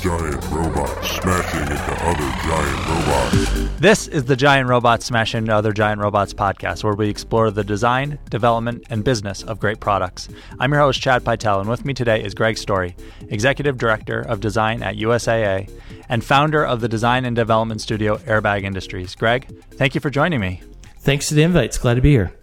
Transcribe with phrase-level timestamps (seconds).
[0.00, 3.80] giant robots smashing into other giant robots.
[3.80, 7.64] This is the Giant Robots Smashing Into Other Giant Robots podcast, where we explore the
[7.64, 10.28] design, development, and business of great products.
[10.60, 12.94] I'm your host, Chad Pytel, and with me today is Greg Storey,
[13.28, 15.68] Executive Director of Design at USAA
[16.08, 19.16] and founder of the design and development studio Airbag Industries.
[19.16, 20.62] Greg, thank you for joining me.
[21.00, 21.66] Thanks to the invite.
[21.66, 22.37] It's glad to be here.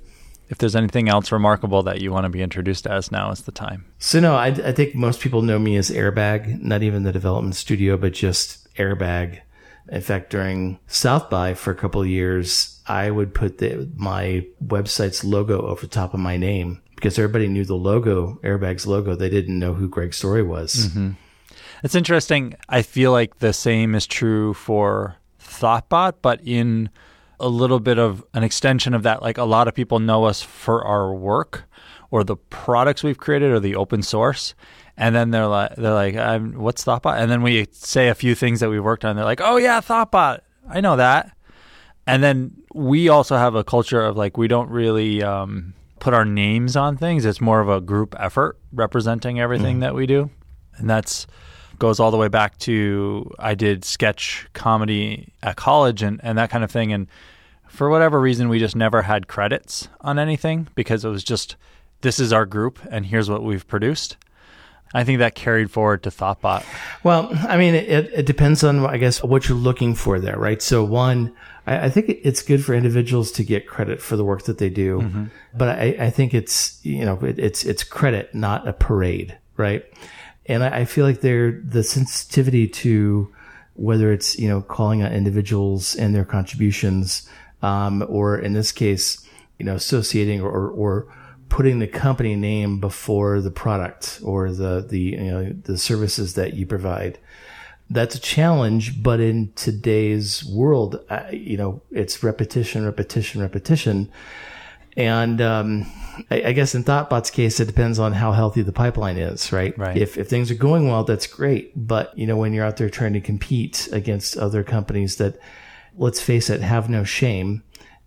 [0.48, 3.52] If there's anything else remarkable that you want to be introduced as, now is the
[3.52, 3.86] time.
[3.98, 7.56] So, no, I, I think most people know me as Airbag, not even the development
[7.56, 9.40] studio, but just Airbag.
[9.90, 14.46] In fact, during South by for a couple of years, I would put the, my
[14.64, 19.16] website's logo over the top of my name because everybody knew the logo, Airbag's logo.
[19.16, 20.88] They didn't know who Greg Storey was.
[20.88, 21.12] Mm-hmm.
[21.84, 22.56] It's interesting.
[22.70, 26.90] I feel like the same is true for Thoughtbot, but in
[27.40, 29.22] a little bit of an extension of that.
[29.22, 31.66] Like a lot of people know us for our work
[32.12, 34.56] or the products we've created or the open source.
[34.98, 36.16] And then they're like, they're like,
[36.56, 37.20] what's Thoughtbot?
[37.20, 39.16] And then we say a few things that we worked on.
[39.16, 40.40] They're like, oh yeah, Thoughtbot.
[40.70, 41.36] I know that.
[42.08, 46.26] And then we also have a culture of like, we don't really um, put our
[46.26, 47.26] names on things.
[47.26, 49.82] It's more of a group effort representing everything mm.
[49.82, 50.30] that we do.
[50.78, 51.28] And that's,
[51.80, 56.50] goes all the way back to I did sketch comedy at college and, and that
[56.50, 56.92] kind of thing.
[56.94, 57.08] And
[57.68, 61.56] for whatever reason, we just never had credits on anything because it was just
[62.02, 64.18] this is our group and here's what we've produced.
[64.94, 66.64] I think that carried forward to Thoughtbot.
[67.04, 70.62] Well, I mean, it, it depends on, I guess, what you're looking for there, right?
[70.62, 71.36] So, one,
[71.68, 74.70] I, I think it's good for individuals to get credit for the work that they
[74.70, 75.26] do, mm-hmm.
[75.54, 79.84] but I, I, think it's, you know, it, it's it's credit, not a parade, right?
[80.48, 83.34] And I, I feel like they're the sensitivity to
[83.74, 87.28] whether it's, you know, calling out individuals and their contributions,
[87.62, 89.28] um, or in this case,
[89.60, 91.08] you know, associating or, or,
[91.50, 96.56] putting the company name before the product or the, the, you know, the services that
[96.56, 97.20] you provide.
[97.90, 104.12] That's a challenge, but in today's world, uh, you know, it's repetition, repetition, repetition.
[104.98, 105.86] And um,
[106.32, 109.78] I, I, guess in Thoughtbot's case, it depends on how healthy the pipeline is, right?
[109.78, 109.98] Right.
[109.98, 111.74] If if things are going well, that's great.
[111.76, 115.38] But you know, when you're out there trying to compete against other companies that,
[115.98, 117.64] let's face it, have no shame,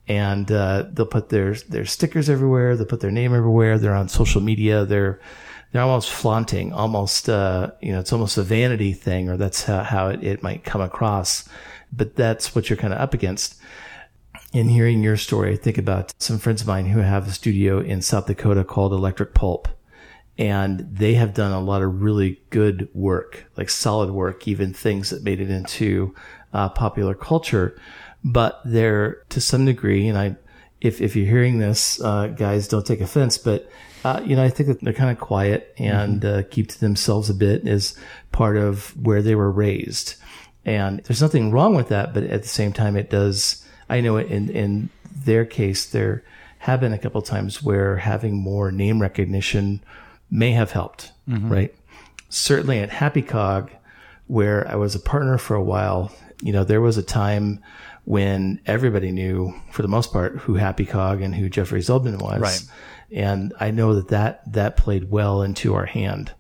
[0.06, 4.09] and uh, they'll put their their stickers everywhere, they'll put their name everywhere, they're on
[4.09, 5.20] social media, they're
[5.72, 9.82] they're almost flaunting, almost uh, you know, it's almost a vanity thing, or that's how,
[9.82, 11.47] how it, it might come across.
[11.93, 13.56] But that's what you're kind of up against
[14.58, 17.78] in hearing your story, I think about some friends of mine who have a studio
[17.78, 19.69] in South Dakota called Electric Pulp.
[20.36, 25.10] And they have done a lot of really good work, like solid work, even things
[25.10, 26.12] that made it into
[26.52, 27.80] uh, popular culture.
[28.24, 30.34] But they're to some degree, and I,
[30.80, 33.70] if, if you're hearing this, uh, guys, don't take offense, but
[34.04, 36.40] uh, you know, I think that they're kind of quiet and mm-hmm.
[36.40, 37.96] uh, keep to themselves a bit as
[38.32, 40.16] part of where they were raised.
[40.64, 44.16] And there's nothing wrong with that, but at the same time, it does I know
[44.16, 44.91] in in
[45.25, 46.25] their case there
[46.59, 49.81] have been a couple times where having more name recognition
[50.31, 51.50] may have helped, mm-hmm.
[51.50, 51.75] right?
[52.28, 53.71] Certainly at Happy Cog,
[54.26, 56.12] where I was a partner for a while,
[56.43, 57.60] you know, there was a time
[58.04, 62.41] when everybody knew, for the most part, who Happy Cog and who Jeffrey Zeldman was.
[62.41, 62.65] Right.
[63.12, 66.32] And I know that that, that played well into our hand.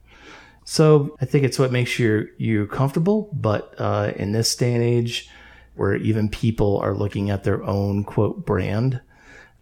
[0.64, 3.30] So I think it's what makes you you comfortable.
[3.32, 5.30] But uh, in this day and age,
[5.78, 9.00] where even people are looking at their own quote brand.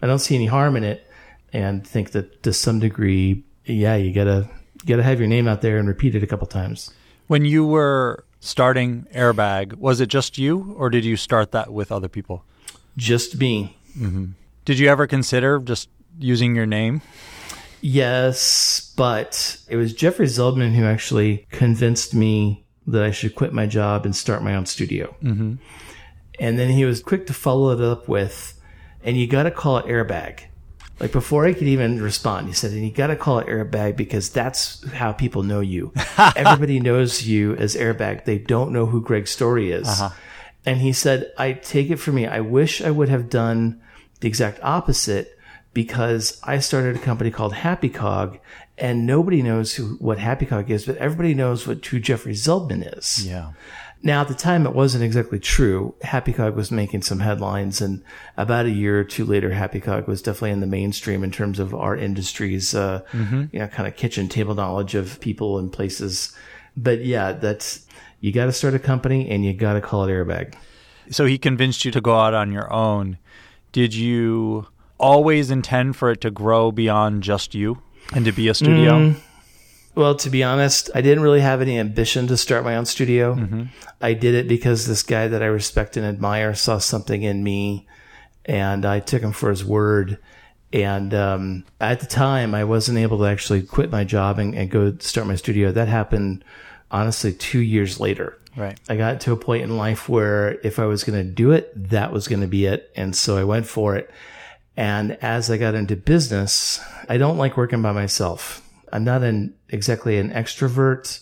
[0.02, 1.06] I don't see any harm in it
[1.52, 4.48] and think that to some degree, yeah, you gotta
[4.82, 6.92] you gotta have your name out there and repeat it a couple times.
[7.26, 11.90] When you were starting Airbag, was it just you, or did you start that with
[11.90, 12.44] other people?
[12.96, 13.76] Just me.
[13.98, 14.26] Mm-hmm.
[14.64, 15.88] Did you ever consider just
[16.18, 17.02] using your name?
[17.80, 23.66] Yes, but it was Jeffrey Zeldman who actually convinced me that I should quit my
[23.66, 25.14] job and start my own studio.
[25.22, 25.54] Mm-hmm.
[26.38, 28.60] And then he was quick to follow it up with,
[29.02, 30.40] and you got to call it airbag.
[30.98, 33.96] Like before I could even respond, he said, and you got to call it airbag
[33.96, 35.92] because that's how people know you.
[36.18, 38.24] Everybody knows you as airbag.
[38.24, 39.86] They don't know who Greg Storey is.
[39.86, 40.10] Uh-huh.
[40.64, 42.26] And he said, I take it from me.
[42.26, 43.80] I wish I would have done
[44.20, 45.38] the exact opposite
[45.74, 48.38] because I started a company called Happy Cog
[48.78, 52.96] and nobody knows who, what Happy Cog is, but everybody knows what who Jeffrey Zeldman
[52.98, 53.26] is.
[53.26, 53.52] Yeah.
[54.02, 55.94] Now, at the time, it wasn't exactly true.
[56.02, 58.04] Happy Cog was making some headlines, and
[58.36, 61.58] about a year or two later, Happy Cog was definitely in the mainstream in terms
[61.58, 63.44] of our industry's, uh, mm-hmm.
[63.52, 66.36] you know, kind of kitchen table knowledge of people and places.
[66.76, 67.86] But yeah, that's
[68.20, 70.54] you got to start a company and you got to call it Airbag.
[71.10, 73.18] So he convinced you to go out on your own.
[73.72, 74.66] Did you
[74.98, 77.82] always intend for it to grow beyond just you
[78.12, 78.92] and to be a studio?
[78.92, 79.20] Mm,
[79.96, 83.34] Well, to be honest, I didn't really have any ambition to start my own studio.
[84.00, 87.88] I did it because this guy that I respect and admire saw something in me
[88.44, 90.18] and I took him for his word.
[90.70, 94.70] And um, at the time, I wasn't able to actually quit my job and, and
[94.70, 95.72] go start my studio.
[95.72, 96.44] That happened,
[96.90, 98.38] honestly, two years later.
[98.54, 98.78] Right.
[98.90, 101.72] I got to a point in life where if I was going to do it,
[101.88, 102.90] that was going to be it.
[102.96, 104.10] And so I went for it.
[104.76, 108.62] And as I got into business, I don't like working by myself.
[108.96, 111.20] I'm not an exactly an extrovert,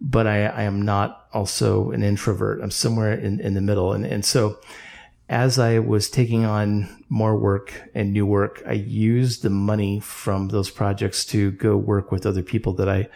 [0.00, 2.60] but I, I am not also an introvert.
[2.62, 3.92] I'm somewhere in, in the middle.
[3.92, 4.60] And, and so
[5.28, 10.50] as I was taking on more work and new work, I used the money from
[10.50, 13.08] those projects to go work with other people that I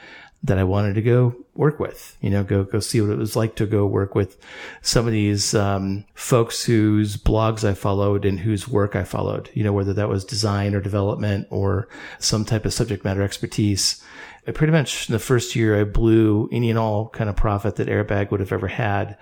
[0.44, 2.16] that I wanted to go work with.
[2.20, 4.38] You know, go go see what it was like to go work with
[4.80, 9.50] some of these um, folks whose blogs I followed and whose work I followed.
[9.54, 14.02] You know, whether that was design or development or some type of subject matter expertise.
[14.46, 17.76] I pretty much in the first year I blew any and all kind of profit
[17.76, 19.16] that Airbag would have ever had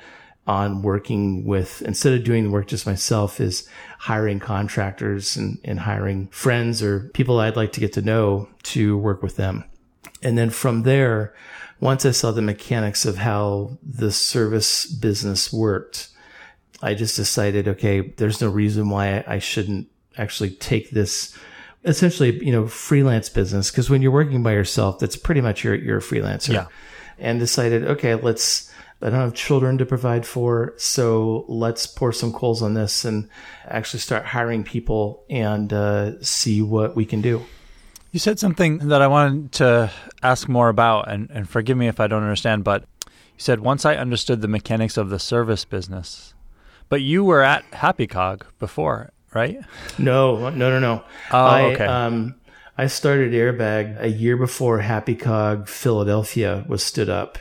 [0.47, 3.69] on working with instead of doing the work just myself is
[3.99, 8.97] hiring contractors and, and hiring friends or people I'd like to get to know to
[8.97, 9.65] work with them.
[10.23, 11.35] And then from there,
[11.81, 16.09] once I saw the mechanics of how the service business worked,
[16.83, 21.37] I just decided, okay, there's no reason why I shouldn't actually take this
[21.85, 23.71] essentially, you know, freelance business.
[23.71, 26.53] Cause when you're working by yourself, that's pretty much you're, you're a freelancer.
[26.53, 26.67] Yeah.
[27.19, 28.71] And decided, okay, let's,
[29.01, 30.75] I don't have children to provide for.
[30.77, 33.29] So let's pour some coals on this and
[33.67, 37.45] actually start hiring people and uh, see what we can do.
[38.13, 39.91] You said something that I wanted to
[40.23, 43.85] ask more about, and, and forgive me if I don't understand, but you said once
[43.85, 46.35] I understood the mechanics of the service business,
[46.89, 49.61] but you were at Happy Cog before, right?
[49.97, 51.05] No, no, no, no.
[51.31, 51.85] Oh, I, okay.
[51.85, 52.35] Um,
[52.77, 57.39] I started Airbag a year before Happy Cog Philadelphia was stood up.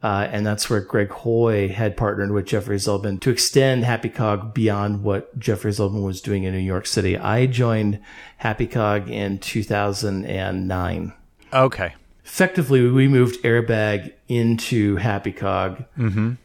[0.00, 4.54] Uh, and that's where Greg Hoy had partnered with Jeffrey Zeldman to extend Happy Cog
[4.54, 7.18] beyond what Jeffrey Zeldman was doing in New York City.
[7.18, 8.00] I joined
[8.36, 11.12] Happy Cog in 2009.
[11.52, 11.94] Okay.
[12.24, 15.82] Effectively, we moved Airbag into Happy Cog,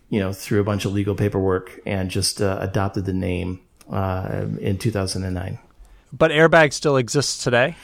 [0.10, 3.60] you know, through a bunch of legal paperwork and just uh, adopted the name
[3.92, 5.60] uh, in 2009.
[6.12, 7.76] But Airbag still exists today?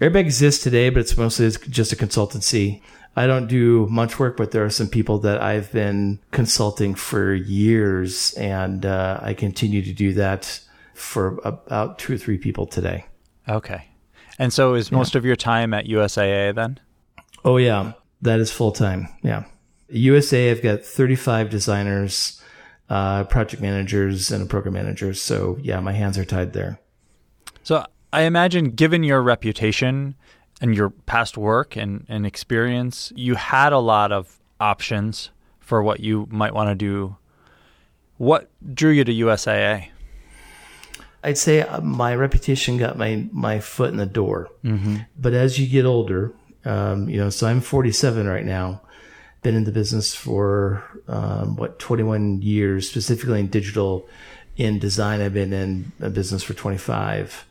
[0.00, 2.80] Airbag exists today, but it's mostly just a consultancy.
[3.18, 7.34] I don't do much work, but there are some people that I've been consulting for
[7.34, 10.60] years, and uh, I continue to do that
[10.94, 13.06] for about two or three people today.
[13.48, 13.88] Okay.
[14.38, 16.78] And so is most of your time at USAA then?
[17.44, 19.08] Oh yeah, that is full time.
[19.24, 19.46] Yeah,
[19.88, 20.52] USA.
[20.52, 22.40] I've got 35 designers,
[22.88, 25.12] uh, project managers, and a program manager.
[25.12, 26.78] So yeah, my hands are tied there.
[27.64, 30.14] So I imagine, given your reputation
[30.60, 36.00] and your past work and, and experience, you had a lot of options for what
[36.00, 37.16] you might want to do.
[38.16, 39.88] What drew you to USAA?
[41.22, 44.48] I'd say uh, my reputation got my my foot in the door.
[44.64, 44.98] Mm-hmm.
[45.18, 46.32] But as you get older,
[46.64, 48.82] um, you know, so I'm 47 right now.
[49.42, 54.08] Been in the business for um, what 21 years, specifically in digital.
[54.56, 57.46] In design, I've been in a business for 25.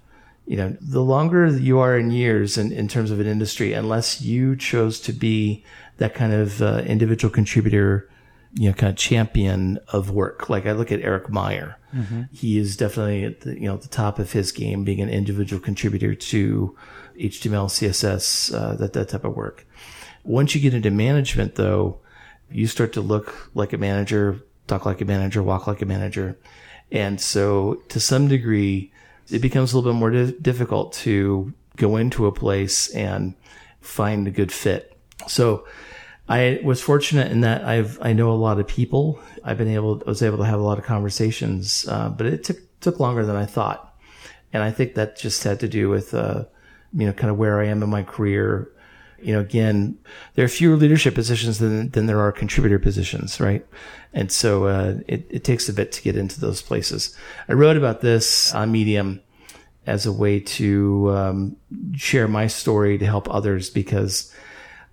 [0.47, 4.21] You know, the longer you are in years in, in terms of an industry, unless
[4.21, 5.63] you chose to be
[5.97, 8.09] that kind of uh, individual contributor,
[8.53, 10.49] you know, kind of champion of work.
[10.49, 11.75] Like I look at Eric Meyer.
[12.31, 15.09] He is definitely at the, you know, at the top of his game, being an
[15.09, 16.77] individual contributor to
[17.19, 19.67] HTML, CSS, uh, that, that type of work.
[20.23, 21.99] Once you get into management though,
[22.49, 26.37] you start to look like a manager, talk like a manager, walk like a manager.
[26.91, 28.93] And so to some degree,
[29.29, 33.35] it becomes a little bit more di- difficult to go into a place and
[33.81, 34.97] find a good fit.
[35.27, 35.67] So
[36.29, 39.19] I was fortunate in that I've I know a lot of people.
[39.43, 42.43] I've been able I was able to have a lot of conversations, uh, but it
[42.43, 43.95] took took longer than I thought,
[44.51, 46.45] and I think that just had to do with uh,
[46.93, 48.71] you know kind of where I am in my career.
[49.21, 49.97] You know, again,
[50.35, 53.65] there are fewer leadership positions than than there are contributor positions, right?
[54.13, 57.15] And so uh, it it takes a bit to get into those places.
[57.49, 59.21] I wrote about this on Medium
[59.87, 61.55] as a way to um,
[61.95, 64.33] share my story to help others because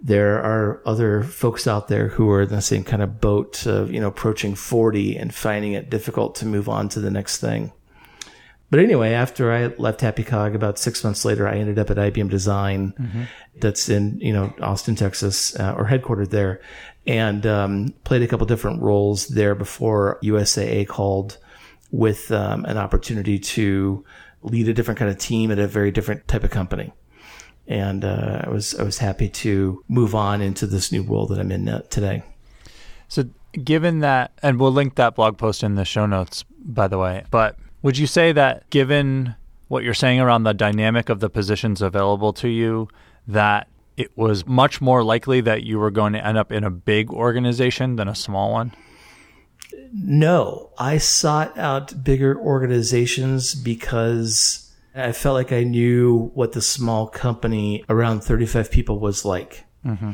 [0.01, 3.93] there are other folks out there who are in the same kind of boat of,
[3.93, 7.73] you know, approaching 40 and finding it difficult to move on to the next thing.
[8.75, 11.97] But anyway, after I left Happy Cog about six months later, I ended up at
[11.97, 12.93] IBM Design
[13.61, 16.61] that's in, you know, Austin, Texas, uh, or headquartered there
[17.07, 21.39] and, um, played a couple different roles there before USAA called
[21.93, 24.05] with, um, an opportunity to
[24.43, 26.93] lead a different kind of team at a very different type of company.
[27.69, 31.39] and uh, I was I was happy to move on into this new role that
[31.39, 32.25] I'm in today.
[33.07, 36.99] So, given that, and we'll link that blog post in the show notes, by the
[36.99, 37.23] way.
[37.31, 39.35] But would you say that, given
[39.69, 42.89] what you're saying around the dynamic of the positions available to you,
[43.29, 46.71] that it was much more likely that you were going to end up in a
[46.71, 48.73] big organization than a small one?
[49.93, 57.07] No, I sought out bigger organizations because I felt like I knew what the small
[57.07, 59.67] company around 35 people was like.
[59.85, 60.13] Mm-hmm.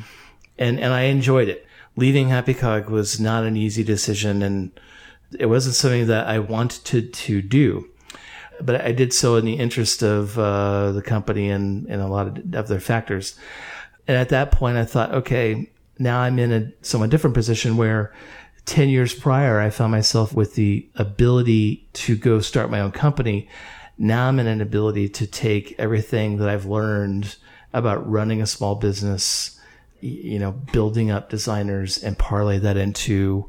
[0.59, 1.65] And, and I enjoyed it.
[1.95, 4.73] Leaving Happy Cog was not an easy decision and
[5.39, 7.89] it wasn't something that I wanted to, do.
[8.61, 12.39] But I did so in the interest of uh, the company and, and a lot
[12.55, 13.39] of, their factors.
[14.07, 18.13] And at that point, I thought, okay, now I'm in a somewhat different position where
[18.67, 23.49] 10 years prior, I found myself with the ability to go start my own company.
[23.99, 27.37] Now I'm in an ability to take everything that I've learned
[27.73, 29.59] about running a small business,
[30.01, 33.49] you know, building up designers and parlay that into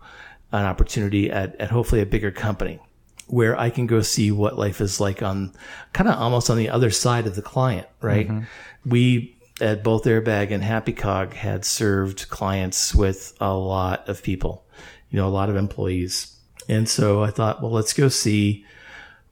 [0.52, 2.80] an opportunity at, at hopefully a bigger company
[3.28, 5.54] where I can go see what life is like on
[5.94, 8.28] kind of almost on the other side of the client, right?
[8.28, 8.90] Mm-hmm.
[8.90, 14.66] We at both Airbag and Happy Cog had served clients with a lot of people
[15.12, 16.36] you know, a lot of employees.
[16.68, 18.66] And so I thought, well, let's go see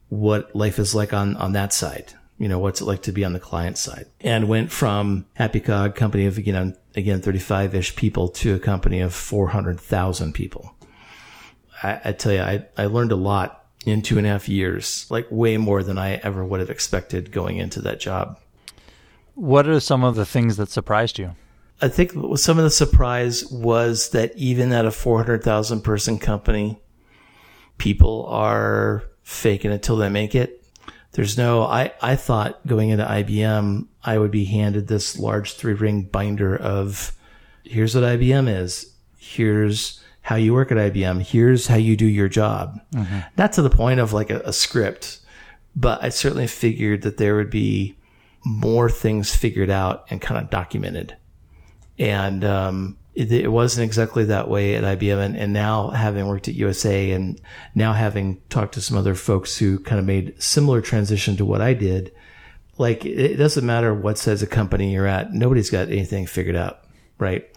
[0.10, 2.14] what life is like on, on that side.
[2.38, 4.06] You know, what's it like to be on the client side?
[4.22, 8.60] And went from Happy Cog company of, you know, again, 35 ish people to a
[8.60, 10.76] company of 400,000 people.
[11.81, 15.05] I, I tell you, I, I learned a lot in two and a half years,
[15.09, 18.39] like way more than I ever would have expected going into that job.
[19.36, 21.36] What are some of the things that surprised you?
[21.81, 26.81] I think some of the surprise was that even at a 400,000 person company,
[27.77, 30.62] people are faking it till they make it.
[31.13, 35.74] There's no, I, I thought going into IBM, I would be handed this large three
[35.74, 37.13] ring binder of
[37.63, 38.93] here's what IBM is.
[39.17, 39.99] Here's
[40.29, 41.24] how you work at IBM.
[41.24, 42.79] Here's how you do your job.
[42.93, 43.19] Mm-hmm.
[43.36, 45.21] Not to the point of like a, a script,
[45.75, 47.98] but I certainly figured that there would be
[48.45, 51.17] more things figured out and kind of documented
[51.98, 55.17] and um, it, it, wasn't exactly that way at IBM.
[55.17, 57.41] And, and, now having worked at USA and
[57.75, 61.59] now having talked to some other folks who kind of made similar transition to what
[61.59, 62.13] I did,
[62.77, 65.33] like it doesn't matter what size of company you're at.
[65.33, 66.86] Nobody's got anything figured out,
[67.17, 67.50] right?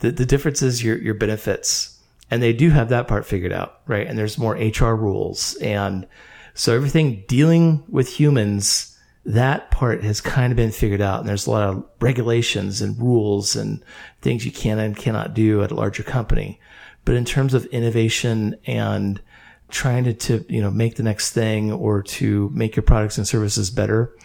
[0.00, 1.97] The, the difference is your, your benefits
[2.30, 4.06] and they do have that part figured out, right?
[4.06, 5.54] And there's more HR rules.
[5.56, 6.06] And
[6.54, 11.20] so everything dealing with humans that part has kind of been figured out.
[11.20, 13.84] And there's a lot of regulations and rules and
[14.22, 16.60] things you can and cannot do at a larger company.
[17.04, 19.20] But in terms of innovation and
[19.68, 23.28] trying to, to, you know, make the next thing or to make your products and
[23.28, 24.16] services better,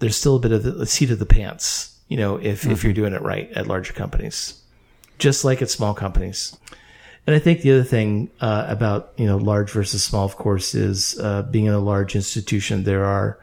[0.00, 2.72] there's still a bit of the seat of the pants, you know, if, mm-hmm.
[2.72, 4.60] if you're doing it right at larger companies,
[5.18, 6.56] just like at small companies.
[7.26, 10.74] And I think the other thing uh, about, you know, large versus small, of course,
[10.74, 13.38] is uh, being in a large institution, there are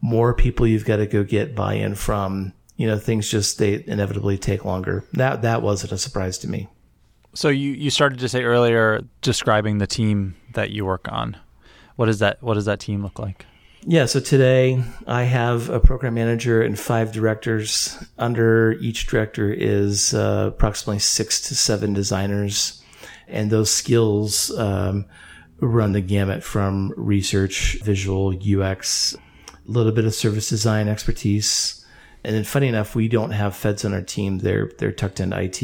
[0.00, 2.52] more people you've got to go get buy-in from.
[2.76, 5.04] You know, things just they inevitably take longer.
[5.12, 6.68] That that wasn't a surprise to me.
[7.34, 11.36] So you you started to say earlier describing the team that you work on.
[11.96, 13.44] What does that what does that team look like?
[13.86, 18.02] Yeah, so today I have a program manager and five directors.
[18.18, 22.79] Under each director is uh, approximately six to seven designers,
[23.30, 25.06] and those skills um,
[25.60, 31.84] run the gamut from research, visual, UX, a little bit of service design expertise.
[32.24, 34.38] And then funny enough, we don't have feds on our team.
[34.38, 35.60] They're, they're tucked into IT.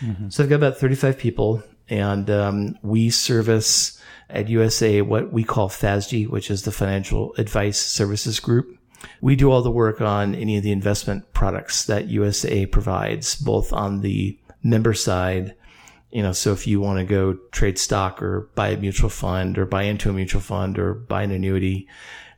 [0.00, 0.30] Mm-hmm.
[0.30, 4.00] So I've got about 35 people and, um, we service
[4.30, 8.78] at USA what we call FASG, which is the Financial Advice Services Group.
[9.20, 13.72] We do all the work on any of the investment products that USA provides, both
[13.72, 15.54] on the member side.
[16.12, 19.58] You know, so if you want to go trade stock or buy a mutual fund
[19.58, 21.88] or buy into a mutual fund or buy an annuity,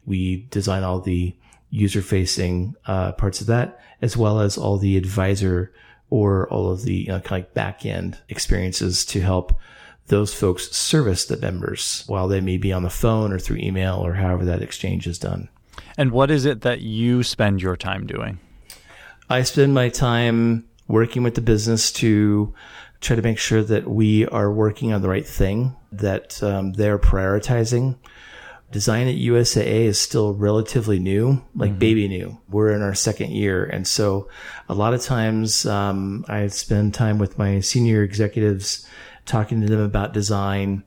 [0.06, 1.36] we design all the
[1.70, 5.72] user facing uh, parts of that, as well as all the advisor
[6.08, 9.58] or all of the you know, kind of like back end experiences to help
[10.06, 13.96] those folks service the members while they may be on the phone or through email
[13.96, 15.48] or however that exchange is done.
[15.96, 18.38] And what is it that you spend your time doing?
[19.28, 22.52] I spend my time working with the business to
[23.04, 26.98] try to make sure that we are working on the right thing, that um, they're
[26.98, 27.96] prioritizing
[28.74, 31.78] design at USAA is still relatively new, like mm-hmm.
[31.78, 32.40] baby new.
[32.48, 33.64] We're in our second year.
[33.64, 34.28] And so
[34.68, 38.84] a lot of times, um, I spend time with my senior executives
[39.26, 40.82] talking to them about design,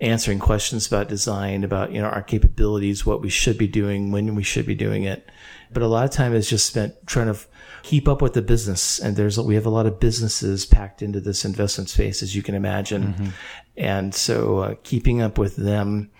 [0.00, 4.34] answering questions about design, about, you know, our capabilities, what we should be doing, when
[4.34, 5.28] we should be doing it.
[5.72, 7.38] But a lot of time is just spent trying to
[7.82, 8.98] keep up with the business.
[8.98, 12.42] And there's, we have a lot of businesses packed into this investment space, as you
[12.42, 13.32] can imagine.
[13.76, 16.10] And so uh, keeping up with them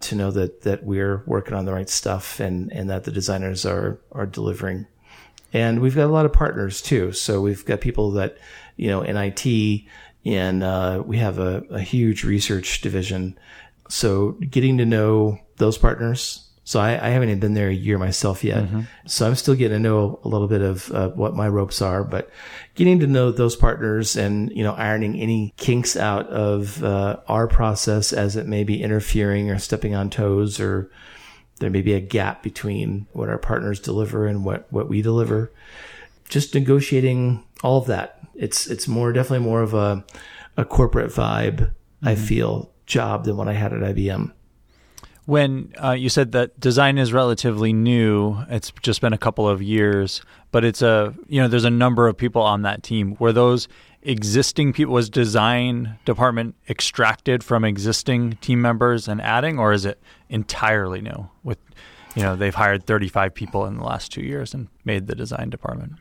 [0.00, 3.66] to know that, that we're working on the right stuff and, and that the designers
[3.66, 4.86] are, are delivering.
[5.52, 7.12] And we've got a lot of partners too.
[7.12, 8.38] So we've got people that,
[8.76, 9.84] you know, in IT
[10.26, 13.38] and, uh, we have a, a huge research division.
[13.88, 17.96] So getting to know those partners, so I, I, haven't even been there a year
[17.96, 18.64] myself yet.
[18.64, 18.80] Mm-hmm.
[19.06, 22.02] So I'm still getting to know a little bit of uh, what my ropes are,
[22.02, 22.28] but
[22.74, 27.46] getting to know those partners and, you know, ironing any kinks out of uh, our
[27.46, 30.90] process as it may be interfering or stepping on toes or
[31.60, 35.52] there may be a gap between what our partners deliver and what, what we deliver.
[36.28, 38.15] Just negotiating all of that.
[38.38, 40.04] It's, it's more, definitely more of a,
[40.56, 42.08] a corporate vibe, mm-hmm.
[42.08, 44.32] I feel, job than what I had at IBM.
[45.26, 49.60] When uh, you said that design is relatively new, it's just been a couple of
[49.60, 53.16] years, but it's a you know there's a number of people on that team.
[53.18, 53.66] Were those
[54.02, 54.94] existing people?
[54.94, 61.28] Was design department extracted from existing team members and adding, or is it entirely new?
[61.42, 61.58] With
[62.14, 65.50] you know they've hired 35 people in the last two years and made the design
[65.50, 65.94] department.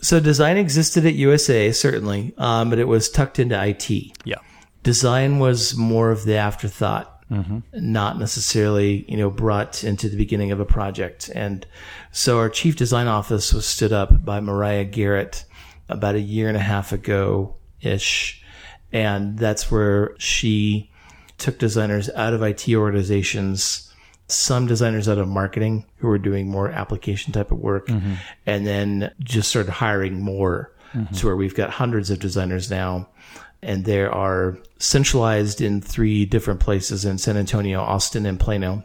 [0.00, 3.90] So design existed at USA certainly, um, but it was tucked into IT.
[4.24, 4.36] Yeah,
[4.82, 7.58] design was more of the afterthought Mm-hmm.
[7.74, 11.28] not necessarily, you know, brought into the beginning of a project.
[11.34, 11.66] And
[12.10, 15.44] so our chief design office was stood up by Mariah Garrett
[15.90, 18.42] about a year and a half ago ish.
[18.94, 20.90] And that's where she
[21.36, 23.87] took designers out of IT organizations,
[24.28, 28.14] some designers out of marketing who were doing more application type of work, mm-hmm.
[28.46, 31.14] and then just started hiring more mm-hmm.
[31.14, 33.08] to where we've got hundreds of designers now
[33.62, 38.84] and they are centralized in three different places in San Antonio, Austin, and Plano.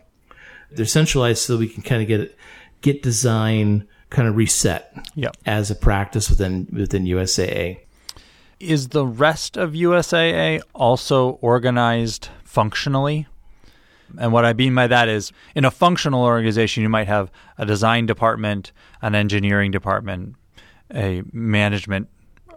[0.71, 2.35] They're centralized so we can kind of get
[2.81, 5.35] get design kind of reset yep.
[5.45, 7.79] as a practice within within USAA.
[8.59, 13.27] Is the rest of USAA also organized functionally?
[14.19, 17.65] And what I mean by that is in a functional organization, you might have a
[17.65, 18.71] design department,
[19.01, 20.35] an engineering department,
[20.93, 22.07] a management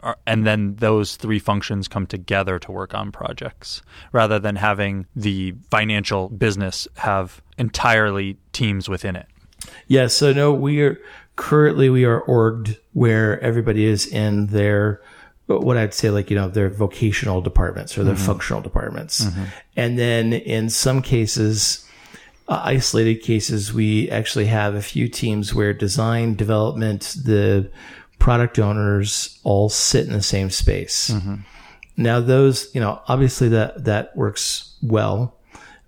[0.03, 5.07] uh, and then those three functions come together to work on projects rather than having
[5.17, 9.27] the financial business have entirely teams within it.
[9.89, 11.01] Yeah, so no, we are
[11.37, 15.01] currently we are orged where everybody is in their
[15.47, 18.25] what I'd say like you know their vocational departments or their mm-hmm.
[18.25, 19.45] functional departments, mm-hmm.
[19.77, 21.83] and then in some cases.
[22.49, 27.69] Uh, isolated cases, we actually have a few teams where design, development, the
[28.21, 31.11] product owners all sit in the same space.
[31.11, 31.35] Mm-hmm.
[31.97, 35.35] Now, those, you know, obviously that, that works well.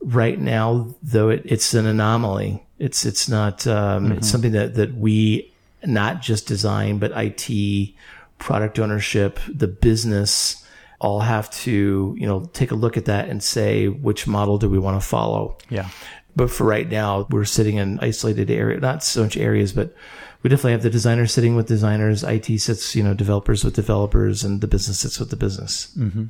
[0.00, 2.64] Right now, though, it, it's an anomaly.
[2.78, 4.12] It's, it's not, um, mm-hmm.
[4.18, 5.52] it's something that, that we
[5.84, 7.94] not just design, but IT,
[8.38, 10.64] product ownership, the business
[11.00, 14.68] all have to, you know, take a look at that and say, which model do
[14.68, 15.56] we want to follow?
[15.68, 15.88] Yeah.
[16.34, 19.94] But for right now, we're sitting in isolated area, not so much areas, but
[20.42, 24.44] we definitely have the designers sitting with designers, IT sits, you know, developers with developers,
[24.44, 25.92] and the business sits with the business.
[25.96, 26.26] Mm-hmm.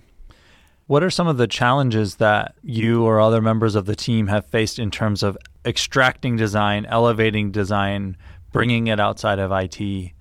[0.86, 4.46] What are some of the challenges that you or other members of the team have
[4.46, 8.16] faced in terms of extracting design, elevating design,
[8.52, 10.12] bringing it outside of IT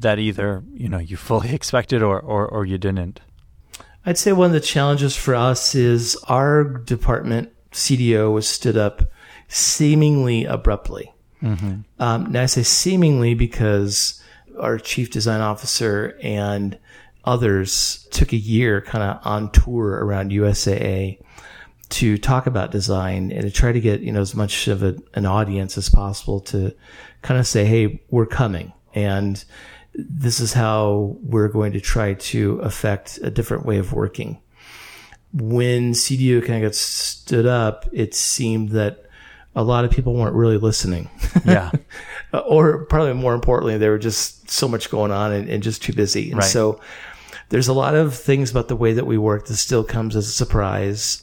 [0.00, 3.20] that either you know you fully expected or, or, or you didn't?
[4.04, 9.02] I'd say one of the challenges for us is our department CDO was stood up
[9.48, 11.12] seemingly abruptly.
[11.42, 11.80] Mm-hmm.
[11.98, 14.22] Um, now I say seemingly because
[14.58, 16.78] our chief design officer and
[17.24, 21.20] others took a year kind of on tour around USAA
[21.88, 24.96] to talk about design and to try to get, you know, as much of a,
[25.14, 26.74] an audience as possible to
[27.22, 29.44] kind of say, Hey, we're coming and
[29.96, 34.40] this is how we're going to try to affect a different way of working.
[35.32, 39.04] When CDO kind of got stood up, it seemed that
[39.54, 41.10] a lot of people weren't really listening.
[41.44, 41.70] Yeah.
[42.46, 45.92] or probably more importantly, there were just so much going on and, and just too
[45.92, 46.30] busy.
[46.30, 46.46] And right.
[46.46, 46.80] so
[47.50, 50.26] there's a lot of things about the way that we work that still comes as
[50.26, 51.22] a surprise.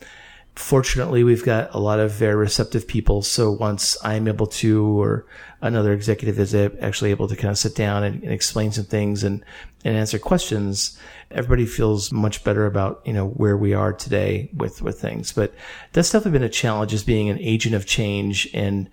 [0.56, 3.24] Fortunately, we've got a lot of very receptive people.
[3.24, 5.26] So once I'm able to, or
[5.62, 9.24] another executive is actually able to kind of sit down and, and explain some things
[9.24, 9.44] and,
[9.84, 11.00] and answer questions,
[11.32, 15.32] everybody feels much better about, you know, where we are today with, with things.
[15.32, 15.56] But
[15.92, 18.90] that's definitely been a challenge as being an agent of change and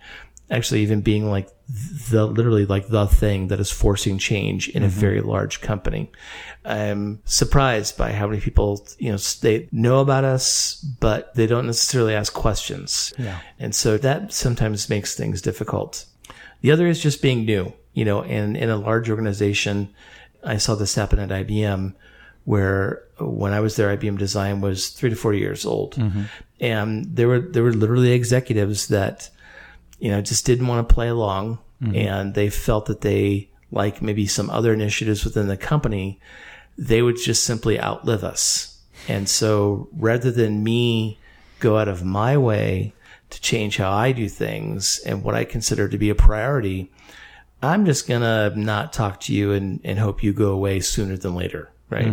[0.51, 1.49] actually even being like
[2.11, 4.99] the literally like the thing that is forcing change in a mm-hmm.
[4.99, 6.11] very large company.
[6.65, 11.67] I'm surprised by how many people, you know, they know about us, but they don't
[11.67, 13.15] necessarily ask questions.
[13.19, 13.39] Yeah.
[13.59, 16.07] And so that sometimes makes things difficult.
[16.63, 19.95] The other is just being new, you know, and in a large organization,
[20.43, 21.95] I saw this happen at IBM
[22.45, 25.95] where when I was there, IBM design was three to four years old.
[25.95, 26.23] Mm-hmm.
[26.59, 29.31] And there were, there were literally executives that,
[30.01, 31.59] you know, just didn't want to play along
[31.95, 36.21] and they felt that they, like maybe some other initiatives within the company,
[36.77, 38.79] they would just simply outlive us.
[39.09, 41.19] And so rather than me
[41.59, 42.93] go out of my way
[43.31, 46.91] to change how I do things and what I consider to be a priority,
[47.63, 51.17] I'm just going to not talk to you and, and hope you go away sooner
[51.17, 51.71] than later.
[51.89, 52.07] Right.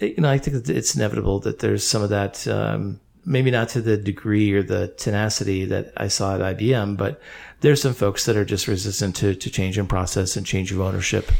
[0.00, 3.68] You know, I think that it's inevitable that there's some of that, um, maybe not
[3.70, 7.20] to the degree or the tenacity that I saw at IBM, but
[7.60, 10.80] there's some folks that are just resistant to, to change in process and change of
[10.80, 11.30] ownership.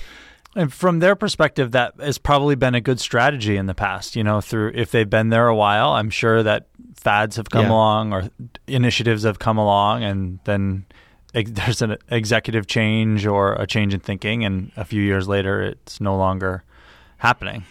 [0.54, 4.16] And from their perspective, that has probably been a good strategy in the past.
[4.16, 7.66] You know, through if they've been there a while, I'm sure that fads have come
[7.66, 7.72] Yeah.
[7.72, 8.30] along or
[8.66, 10.84] initiatives have come along, and then
[11.32, 16.00] there's an executive change or a change in thinking, and a few years later, it's
[16.00, 16.64] no longer
[17.18, 17.64] happening.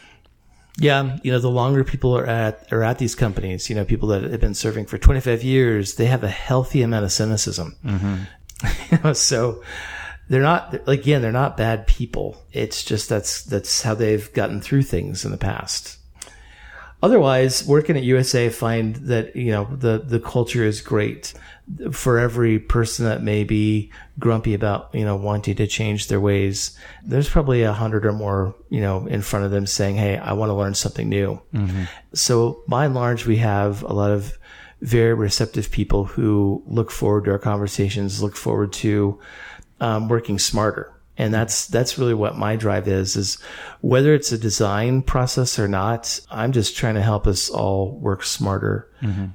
[0.80, 4.10] Yeah, you know, the longer people are at are at these companies, you know, people
[4.10, 7.76] that have been serving for 25 years, they have a healthy amount of cynicism.
[7.84, 8.16] Mm-hmm.
[8.92, 9.64] you know, so
[10.30, 12.38] they're not again, they're not bad people.
[12.52, 15.98] It's just that's that's how they've gotten through things in the past.
[17.02, 21.34] Otherwise, working at USA, find that you know the the culture is great
[21.92, 26.78] for every person that may be grumpy about you know wanting to change their ways.
[27.04, 30.34] There's probably a hundred or more you know in front of them saying, "Hey, I
[30.34, 31.42] want to learn something new."
[32.14, 34.38] So by and large, we have a lot of
[34.82, 39.20] very receptive people who look forward to our conversations, look forward to
[39.80, 40.94] um, working smarter.
[41.18, 43.40] And that's, that's really what my drive is, is
[43.82, 48.24] whether it's a design process or not, I'm just trying to help us all work
[48.24, 48.88] smarter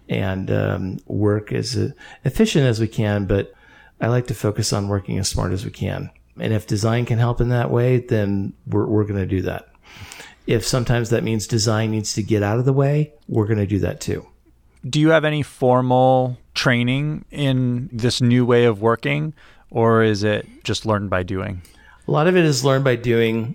[0.08, 1.76] and, um, work as
[2.24, 3.26] efficient as we can.
[3.26, 3.52] But
[4.00, 6.10] I like to focus on working as smart as we can.
[6.38, 9.68] And if design can help in that way, then we're, we're going to do that.
[10.46, 13.66] If sometimes that means design needs to get out of the way, we're going to
[13.66, 14.26] do that too.
[14.88, 19.34] Do you have any formal training in this new way of working,
[19.70, 21.62] or is it just learned by doing?
[22.06, 23.54] A lot of it is learned by doing.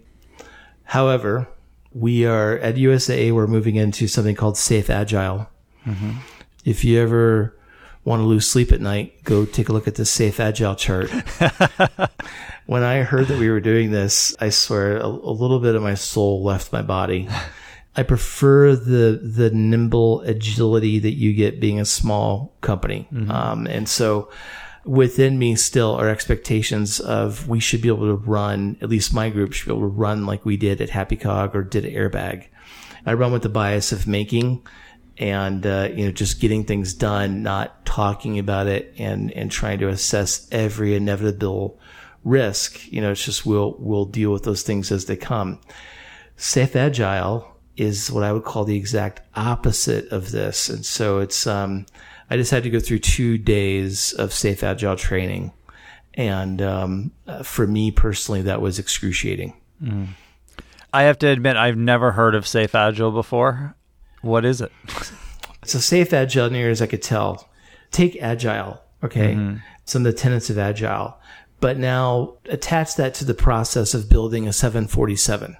[0.84, 1.48] However,
[1.92, 5.50] we are at USAA, we're moving into something called Safe Agile.
[6.64, 7.58] If you ever
[8.04, 11.10] want to lose sleep at night, go take a look at the Safe Agile chart.
[12.66, 15.82] when I heard that we were doing this, I swear a, a little bit of
[15.82, 17.28] my soul left my body.
[17.96, 23.90] I prefer the the nimble agility that you get being a small company, um, and
[23.90, 24.30] so
[24.88, 29.30] within me still are expectations of we should be able to run at least my
[29.30, 31.92] group should be able to run like we did at Happy Cog or did at
[31.92, 32.48] Airbag.
[33.06, 34.66] I run with the bias of making
[35.18, 39.80] and uh, you know just getting things done, not talking about it and and trying
[39.80, 41.80] to assess every inevitable
[42.24, 42.92] risk.
[42.92, 45.60] You know, it's just we'll we'll deal with those things as they come.
[46.36, 50.68] Safe Agile is what I would call the exact opposite of this.
[50.68, 51.86] And so it's, um,
[52.30, 55.54] I just had to go through two days of Safe Agile training.
[56.14, 59.54] And, um, uh, for me personally, that was excruciating.
[60.94, 63.76] I have to admit, I've never heard of Safe Agile before.
[64.22, 64.72] What is it?
[65.66, 67.50] So Safe Agile, near as I could tell,
[67.92, 69.34] take Agile, okay?
[69.84, 71.18] Some of the tenets of Agile,
[71.60, 75.58] but now attach that to the process of building a 747.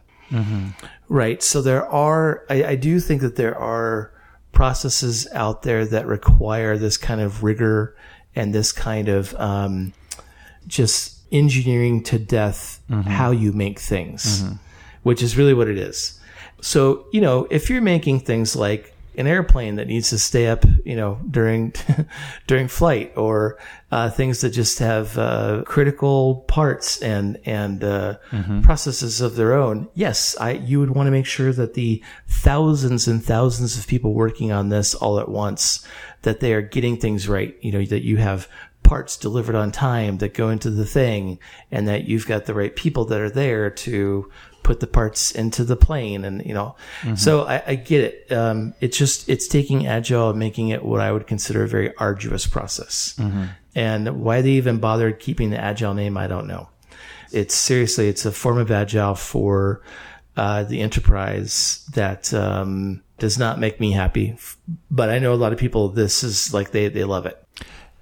[1.10, 1.44] Right.
[1.44, 4.14] So there are, I, I do think that there are
[4.52, 7.96] processes out there that require this kind of rigor
[8.36, 9.94] and this kind of, um,
[10.68, 14.44] just engineering to death how you make things,
[15.04, 16.20] which is really what it is.
[16.62, 20.64] So, you know, if you're making things like an airplane that needs to stay up,
[20.86, 21.74] you know, during
[22.48, 23.58] during flight, or
[23.92, 28.18] uh, things that just have uh, critical parts and and uh,
[28.62, 29.88] processes of their own.
[29.94, 34.14] Yes, I you would want to make sure that the thousands and thousands of people
[34.14, 35.86] working on this all at once
[36.22, 37.58] that they are getting things right.
[37.62, 38.48] You know, that you have
[38.84, 41.40] parts delivered on time that go into the thing,
[41.72, 44.32] and that you've got the right people that are there to
[44.68, 46.76] put the parts into the plane and you know.
[47.16, 48.32] So I, I get it.
[48.34, 51.96] Um, it's just it's taking agile and making it what i would consider a very
[51.96, 53.18] arduous process.
[53.74, 56.68] And why they even bothered keeping the agile name i don't know.
[57.32, 59.82] It's seriously it's a form of agile for
[60.36, 64.36] uh, the enterprise that um, does not make me happy.
[64.92, 67.38] But i know a lot of people this is like they they love it.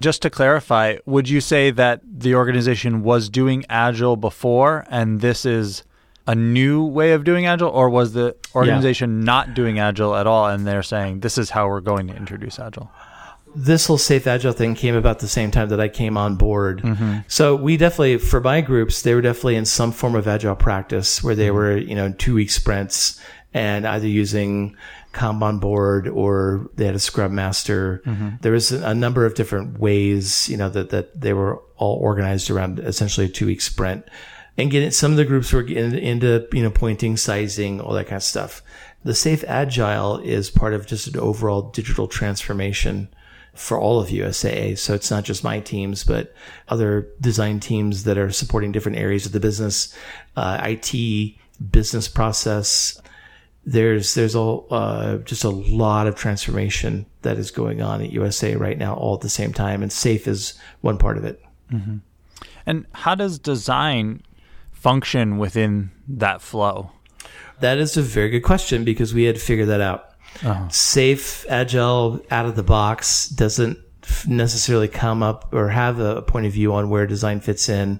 [0.00, 5.46] Just to clarify, would you say that the organization was doing Agile before and this
[5.46, 5.84] is
[6.26, 10.46] a new way of doing Agile, or was the organization not doing Agile at all
[10.46, 12.90] and they're saying this is how we're going to introduce Agile?
[13.56, 16.82] this whole safe agile thing came about the same time that I came on board.
[16.82, 17.20] Mm-hmm.
[17.26, 21.24] So we definitely, for my groups, they were definitely in some form of agile practice
[21.24, 21.56] where they mm-hmm.
[21.56, 23.18] were, you know, two week sprints
[23.54, 24.76] and either using
[25.14, 28.02] Kanban board or they had a scrum master.
[28.04, 28.28] Mm-hmm.
[28.42, 32.50] There was a number of different ways, you know, that, that they were all organized
[32.50, 34.06] around essentially a two week sprint
[34.58, 38.06] and getting some of the groups were getting into, you know, pointing, sizing, all that
[38.06, 38.62] kind of stuff.
[39.04, 43.08] The safe agile is part of just an overall digital transformation
[43.54, 44.78] for all of USAA.
[44.78, 46.34] So it's not just my teams, but
[46.68, 49.96] other design teams that are supporting different areas of the business,
[50.36, 51.34] uh, IT,
[51.70, 53.00] business process.
[53.64, 58.54] There's there's a uh, just a lot of transformation that is going on at USA
[58.54, 61.42] right now, all at the same time, and safe is one part of it.
[62.66, 64.22] And how does design
[64.86, 66.92] function within that flow?
[67.58, 70.10] That is a very good question because we had to figure that out.
[70.44, 70.68] Uh-huh.
[70.68, 73.78] Safe, agile, out of the box doesn't
[74.28, 77.98] necessarily come up or have a point of view on where design fits in.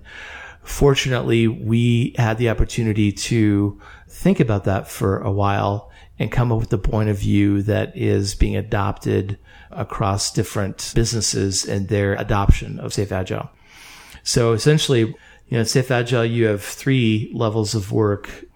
[0.63, 6.61] Fortunately, we had the opportunity to think about that for a while and come up
[6.61, 9.41] with the point of view that is being adopted
[9.73, 13.51] across different businesses and their adoption of safe agile.
[14.23, 15.17] So essentially,
[15.49, 18.47] you know, Safe Agile, you have three levels of work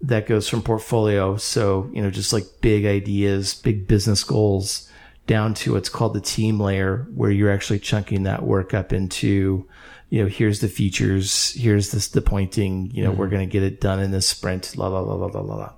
[0.00, 1.36] that goes from portfolio.
[1.36, 4.90] So, you know, just like big ideas, big business goals
[5.26, 9.68] down to what's called the team layer where you're actually chunking that work up into,
[10.08, 13.62] you know, here's the features, here's this, the pointing, you know, we're going to get
[13.62, 15.72] it done in this sprint, la, la, la, la, la, la, la.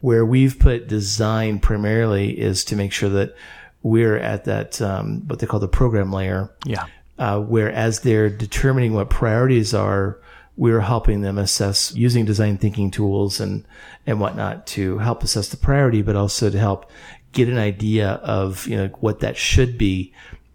[0.00, 3.34] Where we've put design primarily is to make sure that
[3.82, 6.86] we're at that, um, what they call the program layer Yeah.
[7.18, 10.20] Uh, where as they're determining what priorities are,
[10.56, 13.66] we're helping them assess using design thinking tools and,
[14.06, 16.90] and whatnot to help assess the priority, but also to help
[17.32, 20.12] get an idea of, you know, what that should be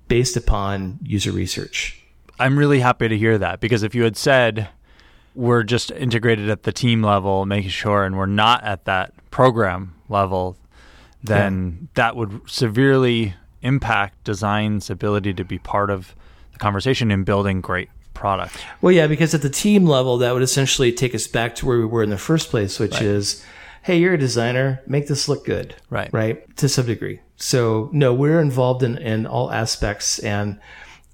[0.07, 2.01] based upon user research.
[2.39, 4.67] I'm really happy to hear that because if you had said
[5.35, 9.93] we're just integrated at the team level, making sure, and we're not at that program
[10.09, 10.57] level,
[11.23, 16.15] then that would severely impact design's ability to be part of
[16.61, 18.63] conversation in building great product.
[18.81, 21.79] Well, yeah, because at the team level, that would essentially take us back to where
[21.79, 23.43] we were in the first place, which is,
[23.81, 25.75] hey, you're a designer, make this look good.
[25.89, 26.09] Right.
[26.13, 26.55] Right.
[26.57, 27.19] To some degree.
[27.35, 30.19] So no, we're involved in, in all aspects.
[30.19, 30.59] And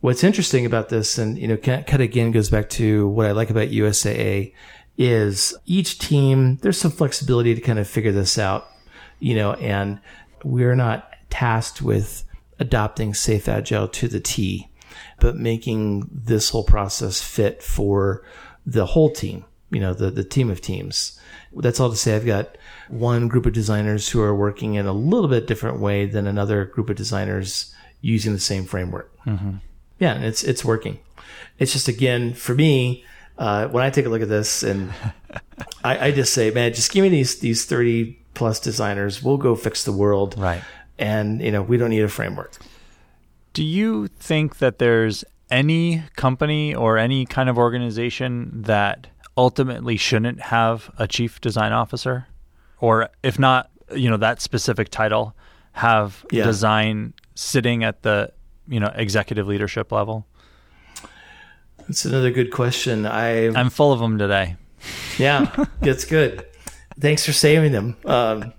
[0.02, 3.32] what's interesting about this, and, you know, kind of again goes back to what I
[3.32, 4.54] like about USAA
[4.98, 8.68] is each team, there's some flexibility to kind of figure this out,
[9.20, 10.00] you know, and
[10.44, 12.26] we're not tasked with
[12.60, 14.68] adopting safe agile to the T,
[15.20, 18.24] but making this whole process fit for
[18.66, 21.20] the whole team, you know, the, the team of teams.
[21.56, 22.58] That's all to say I've got
[22.90, 26.66] one group of designers who are working in a little bit different way than another
[26.66, 29.12] group of designers using the same framework.
[30.00, 31.00] Yeah, and it's it's working.
[31.58, 33.04] It's just again for me,
[33.38, 34.94] uh, when I take a look at this, and
[35.84, 39.24] I, I just say, man, just give me these these thirty plus designers.
[39.24, 40.64] We'll go fix the world, Right.
[41.00, 42.54] And you know, we don't need a framework.
[43.58, 50.40] Do you think that there's any company or any kind of organization that ultimately shouldn't
[50.40, 52.28] have a chief design officer?
[52.80, 55.36] Or if not, you know, that specific title,
[55.72, 56.44] have Yeah.
[56.44, 58.32] design sitting at the,
[58.68, 60.28] you know, executive leadership level?
[61.88, 63.08] That's another good question.
[63.08, 64.56] I I'm full of them today.
[65.18, 66.46] Yeah, it's good.
[67.00, 67.98] Thanks for saving them.
[68.06, 68.54] Um,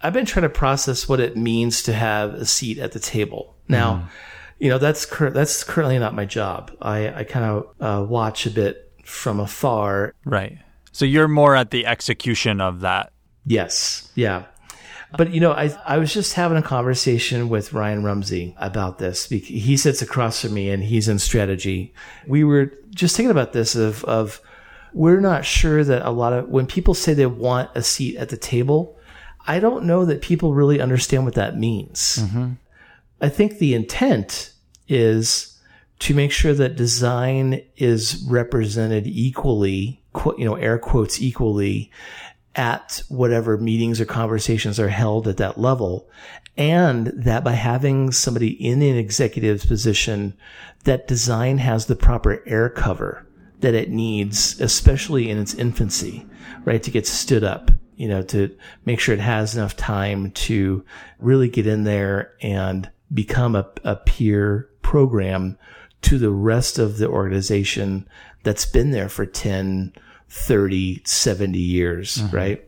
[0.00, 3.56] I've been trying to process what it means to have a seat at the table.
[3.68, 4.08] Now,
[4.58, 6.76] you know that's cur- that's currently not my job.
[6.80, 10.14] I, I kind of uh, watch a bit from afar.
[10.24, 10.58] Right.
[10.92, 13.12] So you're more at the execution of that.
[13.46, 14.44] Yes, yeah.
[15.16, 19.26] But you know, I I was just having a conversation with Ryan Rumsey about this.
[19.28, 21.94] He sits across from me and he's in strategy.
[22.26, 24.40] We were just thinking about this of of
[24.92, 28.28] we're not sure that a lot of when people say they want a seat at
[28.28, 28.98] the table,
[29.46, 32.22] I don't know that people really understand what that means.
[33.20, 34.52] I think the intent
[34.86, 35.58] is
[36.00, 40.02] to make sure that design is represented equally,
[40.36, 41.90] you know, air quotes equally
[42.54, 46.08] at whatever meetings or conversations are held at that level.
[46.56, 50.36] And that by having somebody in an executive position,
[50.84, 53.26] that design has the proper air cover
[53.60, 56.26] that it needs, especially in its infancy,
[56.64, 56.82] right?
[56.82, 60.84] To get stood up, you know, to make sure it has enough time to
[61.18, 65.58] really get in there and become a, a peer program
[66.02, 68.08] to the rest of the organization
[68.42, 69.92] that's been there for 10,
[70.28, 72.36] 30, 70 years, mm-hmm.
[72.36, 72.64] right?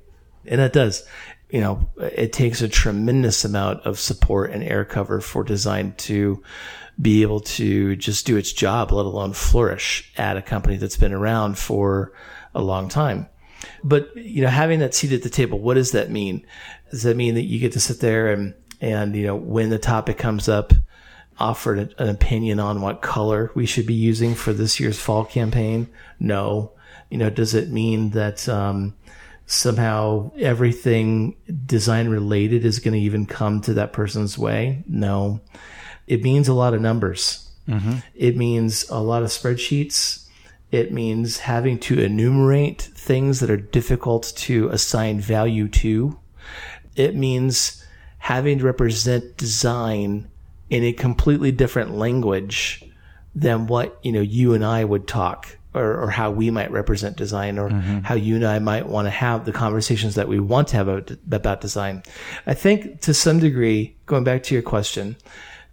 [0.47, 1.07] And that does.
[1.51, 6.43] You know, it takes a tremendous amount of support and air cover for design to
[7.01, 11.13] be able to just do its job, let alone flourish at a company that's been
[11.13, 12.13] around for
[12.55, 13.29] a long time.
[13.83, 16.47] But, you know, having that seat at the table, what does that mean?
[16.91, 19.79] Does that mean that you get to sit there and, and, you know, when the
[19.79, 20.73] topic comes up,
[21.39, 25.89] offered an, opinion on what color we should be using for this year's fall campaign?
[26.19, 26.73] No.
[27.09, 28.95] You know, does it mean that, um,
[29.47, 31.35] somehow everything
[31.67, 34.85] design related is going to even come to that person's way?
[34.87, 35.41] No.
[36.07, 37.51] It means a lot of numbers.
[38.15, 40.27] It means a lot of spreadsheets.
[40.71, 46.19] It means having to enumerate things that are difficult to assign value to.
[46.97, 47.80] It means
[48.21, 50.31] having to represent design
[50.69, 52.85] in a completely different language
[53.35, 57.17] than what, you know, you and I would talk or, or how we might represent
[57.17, 58.01] design or mm-hmm.
[58.01, 60.89] how you and I might want to have the conversations that we want to have
[60.89, 62.03] about, about design.
[62.47, 65.17] I think to some degree, going back to your question,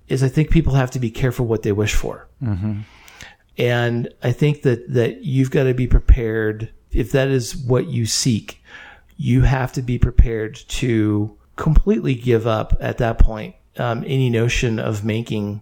[0.08, 2.28] is I think people have to be careful what they wish for.
[2.42, 2.80] Mm-hmm.
[3.58, 6.72] And I think that, that you've got to be prepared.
[6.92, 8.64] If that is what you seek,
[9.18, 14.80] you have to be prepared to completely give up at that point um, any notion
[14.80, 15.62] of making,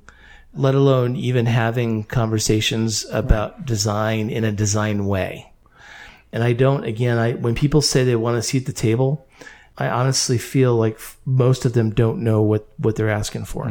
[0.53, 5.51] let alone even having conversations about design in a design way.
[6.31, 9.25] And I don't, again, I, when people say they want to seat at the table,
[9.77, 13.67] I honestly feel like f- most of them don't know what, what they're asking for.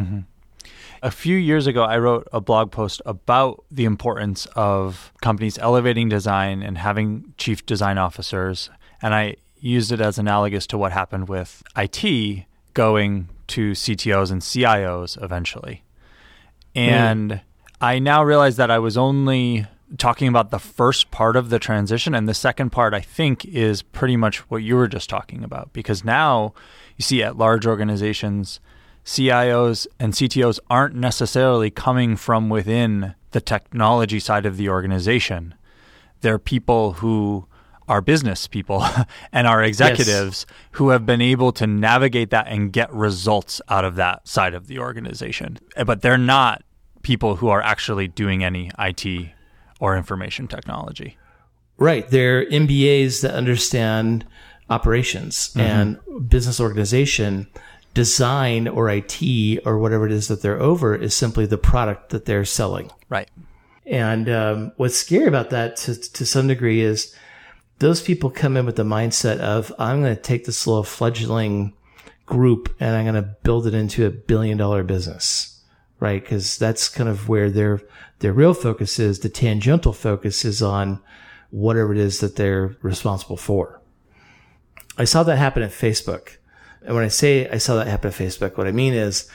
[1.03, 6.09] A few years ago, I wrote a blog post about the importance of companies elevating
[6.09, 8.71] design and having chief design officers.
[9.03, 14.43] And I used it as analogous to what happened with IT going to CTOs and
[14.43, 15.83] CIOs eventually.
[16.75, 17.41] And
[17.81, 22.15] I now realize that I was only talking about the first part of the transition.
[22.15, 25.73] And the second part, I think, is pretty much what you were just talking about.
[25.73, 26.53] Because now
[26.97, 28.61] you see at large organizations,
[29.07, 35.55] CIOs and CTOs aren't necessarily coming from within the technology side of the organization.
[36.21, 37.47] They're people who
[37.89, 38.85] are business people
[39.33, 43.97] and our executives who have been able to navigate that and get results out of
[43.97, 45.59] that side of the organization.
[45.85, 46.63] But they're not
[47.03, 49.31] people who are actually doing any IT
[49.81, 51.19] or information technology.
[51.77, 52.09] Right.
[52.09, 54.25] They're MBAs that understand
[54.71, 57.49] operations and business organization.
[57.93, 62.25] Design or IT or whatever it is that they're over is simply the product that
[62.25, 62.91] they're selling.
[63.09, 63.29] Right.
[63.87, 67.15] And um, what's scary about that to, to some degree is
[67.79, 71.75] those people come in with the mindset of, I'm going to take this little fledgling
[72.27, 75.51] group and I'm going to build it into a billion dollar business.
[76.01, 76.25] Right.
[76.25, 77.81] Cause that's kind of where their,
[78.19, 79.21] their real focus is.
[79.21, 81.01] The tangential focus is on
[81.51, 83.81] whatever it is that they're responsible for.
[84.99, 86.37] I saw that happen at Facebook.
[86.85, 89.29] And when I say I saw that happen at Facebook, what I mean is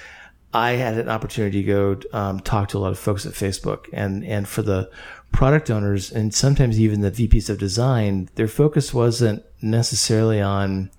[0.54, 3.86] I had an opportunity to go um, talk to a lot of folks at Facebook,
[3.94, 4.90] and and for the
[5.32, 10.90] product owners and sometimes even the VPs of design, their focus wasn't necessarily on,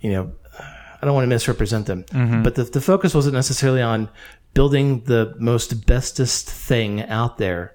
[0.00, 2.04] you know, I don't want to misrepresent them,
[2.42, 4.08] but the, the focus wasn't necessarily on
[4.54, 7.74] building the most bestest thing out there.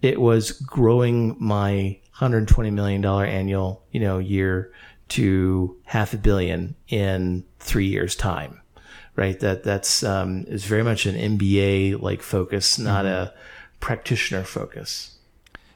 [0.00, 4.72] It was growing my $120 million annual, you know, year
[5.08, 8.60] to half a billion in three years time,
[9.16, 9.40] right?
[9.40, 13.34] That, that's, um, is very much an MBA like focus, not a
[13.80, 15.17] practitioner focus.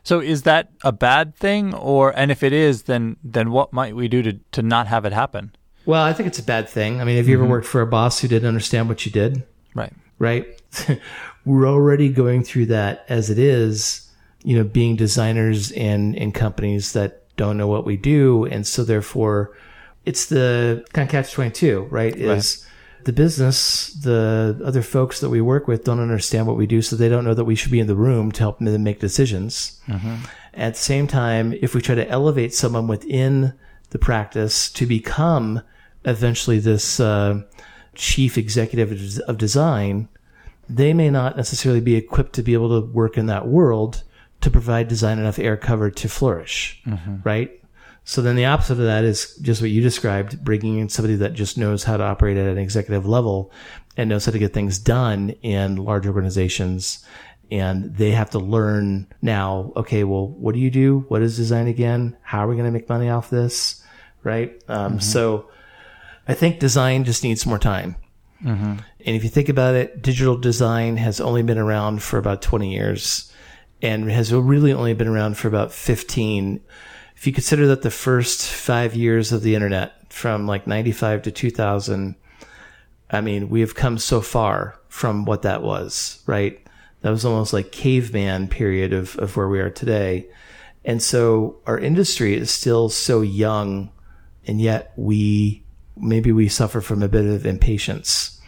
[0.02, 3.94] So is that a bad thing or and if it is then then what might
[3.94, 5.54] we do to to not have it happen?
[5.84, 7.00] Well, I think it's a bad thing.
[7.00, 7.52] I mean, have you ever mm-hmm.
[7.52, 9.42] worked for a boss who didn't understand what you did?
[9.74, 9.92] Right.
[10.18, 10.46] right?
[11.44, 14.08] We're already going through that as it is,
[14.44, 18.44] you know, being designers in, in companies that don't know what we do.
[18.44, 19.56] And so therefore
[20.04, 22.14] it's the kind of catch 22, right?
[22.14, 22.64] Is
[23.04, 26.82] the business, the other folks that we work with don't understand what we do.
[26.82, 29.00] So they don't know that we should be in the room to help them make
[29.00, 29.80] decisions.
[30.54, 33.54] At the same time, if we try to elevate someone within
[33.90, 35.62] the practice to become
[36.04, 37.42] eventually this, uh,
[37.94, 40.08] chief executive of- of design,
[40.68, 44.02] they may not necessarily be equipped to be able to work in that world
[44.40, 46.82] to provide design enough air cover to flourish,
[47.24, 47.50] right?
[48.04, 51.34] So then the opposite of that is just what you described, bringing in somebody that
[51.34, 53.52] just knows how to operate at an executive level
[53.96, 57.04] and knows how to get things done in large organizations.
[57.50, 61.04] And they have to learn now, okay, well, what do you do?
[61.08, 62.16] What is design again?
[62.22, 63.82] How are we going to make money off this?
[64.24, 64.60] Right.
[64.68, 65.48] Um, So
[66.26, 67.96] I think design just needs more time.
[69.04, 72.72] And if you think about it, digital design has only been around for about 20
[72.72, 73.32] years
[73.80, 76.60] and has really only been around for about 15.
[77.22, 81.30] If you consider that the first five years of the internet from like 95 to
[81.30, 82.16] 2000,
[83.10, 86.60] I mean, we have come so far from what that was, right?
[87.02, 90.26] That was almost like caveman period of, of where we are today.
[90.84, 93.92] And so our industry is still so young
[94.48, 95.62] and yet we,
[95.96, 98.40] maybe we suffer from a bit of impatience.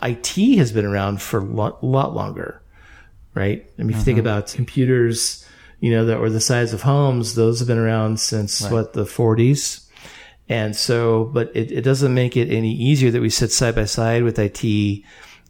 [0.00, 2.62] IT has been around for a lot, lot longer,
[3.34, 3.70] right?
[3.78, 4.26] I mean, if you think mm-hmm.
[4.26, 5.46] about computers,
[5.82, 9.02] you know, that were the size of homes, those have been around since what, the
[9.02, 9.84] 40s?
[10.48, 13.86] And so, but it, it doesn't make it any easier that we sit side by
[13.86, 15.02] side with IT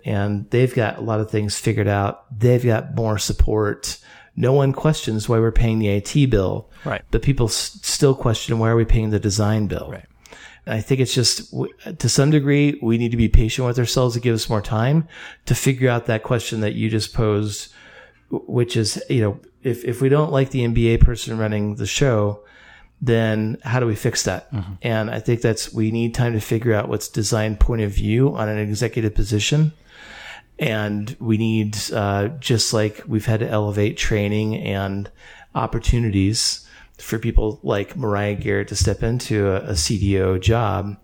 [0.06, 2.24] and they've got a lot of things figured out.
[2.36, 3.98] They've got more support.
[4.34, 6.70] No one questions why we're paying the IT bill.
[6.86, 7.02] Right.
[7.10, 9.90] But people s- still question why are we paying the design bill?
[9.92, 10.06] Right.
[10.66, 11.52] I think it's just,
[11.98, 15.08] to some degree, we need to be patient with ourselves to give us more time
[15.44, 17.70] to figure out that question that you just posed,
[18.30, 22.44] which is, you know, if, if we don't like the MBA person running the show,
[23.00, 24.48] then how do we fix that?
[24.80, 28.34] And I think that's, we need time to figure out what's design point of view
[28.36, 29.72] on an executive position.
[30.58, 35.10] And we need, uh, just like we've had to elevate training and
[35.54, 40.96] opportunities for people like Mariah Garrett to step into a, a CDO job,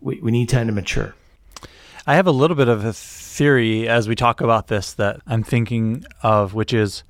[0.00, 1.14] we, we need time to mature.
[2.06, 5.42] I have a little bit of a theory as we talk about this that I'm
[5.42, 7.02] thinking of, which is,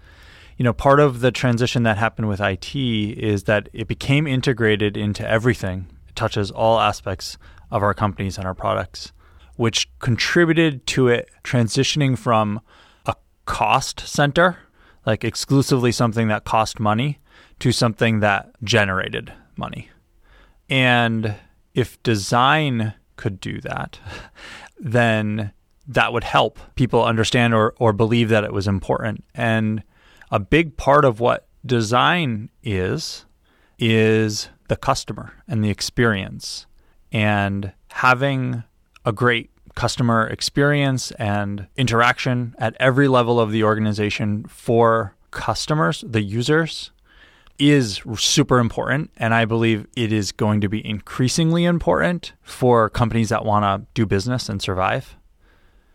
[0.58, 4.96] you know, part of the transition that happened with IT is that it became integrated
[4.96, 5.86] into everything.
[6.08, 7.38] It touches all aspects
[7.70, 9.12] of our companies and our products,
[9.54, 12.60] which contributed to it transitioning from
[13.06, 13.14] a
[13.46, 14.58] cost center,
[15.06, 17.20] like exclusively something that cost money,
[17.60, 19.90] to something that generated money.
[20.68, 21.36] And
[21.72, 24.00] if design could do that,
[24.80, 25.52] then
[25.86, 29.24] that would help people understand or, or believe that it was important.
[29.36, 29.84] And
[30.30, 33.24] a big part of what design is,
[33.78, 36.66] is the customer and the experience.
[37.12, 38.64] And having
[39.04, 46.22] a great customer experience and interaction at every level of the organization for customers, the
[46.22, 46.90] users,
[47.58, 49.10] is super important.
[49.16, 53.86] And I believe it is going to be increasingly important for companies that want to
[53.94, 55.16] do business and survive.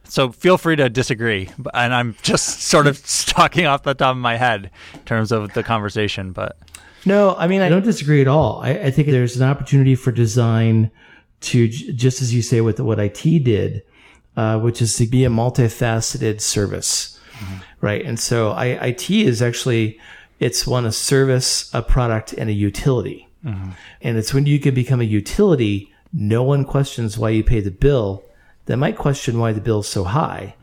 [0.06, 1.50] So feel free to disagree.
[1.74, 5.54] And I'm just sort of talking off the top of my head in terms of
[5.54, 6.32] the conversation.
[6.32, 6.58] But
[7.06, 8.62] No, I mean, I don't disagree at all.
[8.62, 10.92] I, I think there's an opportunity for design
[11.42, 13.84] to, just as you say with what IT did,
[14.38, 17.20] uh, which is to be a multifaceted service,
[17.82, 18.06] right?
[18.06, 20.00] And so I, IT is actually,
[20.40, 23.28] it's one, a service, a product, and a utility.
[24.02, 27.72] And it's when you can become a utility, no one questions why you pay the
[27.72, 28.24] bill.
[28.66, 30.56] They might question why the bill's so high,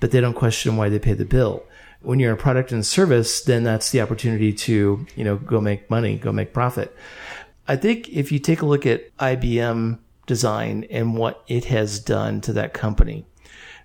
[0.00, 1.64] but they don't question why they pay the bill.
[2.00, 5.90] When you're a product and service, then that's the opportunity to, you know, go make
[5.90, 6.96] money, go make profit.
[7.66, 12.40] I think if you take a look at IBM design and what it has done
[12.42, 13.26] to that company,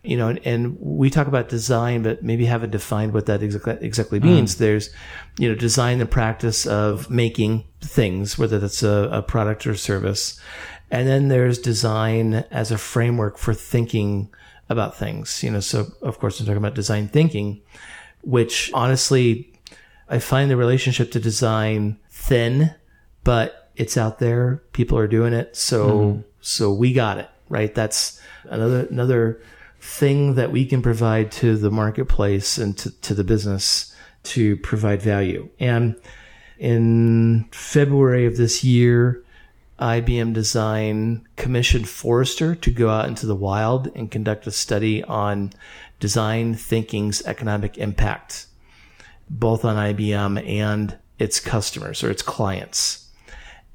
[0.04, 3.78] you know, and, and we talk about design, but maybe haven't defined what that exactly,
[3.82, 4.58] exactly means.
[4.58, 4.90] There's,
[5.40, 10.40] you know, design the practice of making things, whether that's a, a product or service.
[10.94, 14.30] And then there's design as a framework for thinking
[14.70, 17.64] about things, you know, so of course I'm talking about design thinking,
[18.22, 19.52] which honestly,
[20.08, 22.76] I find the relationship to design thin,
[23.24, 24.62] but it's out there.
[24.74, 25.56] People are doing it.
[25.56, 26.22] So, mm-hmm.
[26.42, 27.74] so we got it, right?
[27.74, 29.42] That's another, another
[29.82, 35.02] thing that we can provide to the marketplace and to, to the business to provide
[35.02, 35.50] value.
[35.60, 35.96] And
[36.60, 39.23] in February of this year,
[39.84, 45.52] IBM Design commissioned Forrester to go out into the wild and conduct a study on
[46.00, 48.48] design thinking's economic impact,
[49.30, 53.10] both on IBM and its customers or its clients.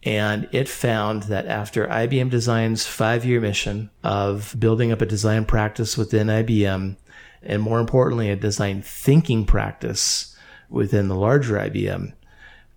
[0.02, 5.44] And it found that after IBM Design's five year mission of building up a design
[5.44, 6.96] practice within IBM,
[7.42, 10.34] and more importantly, a design thinking practice
[10.70, 12.14] within the larger IBM,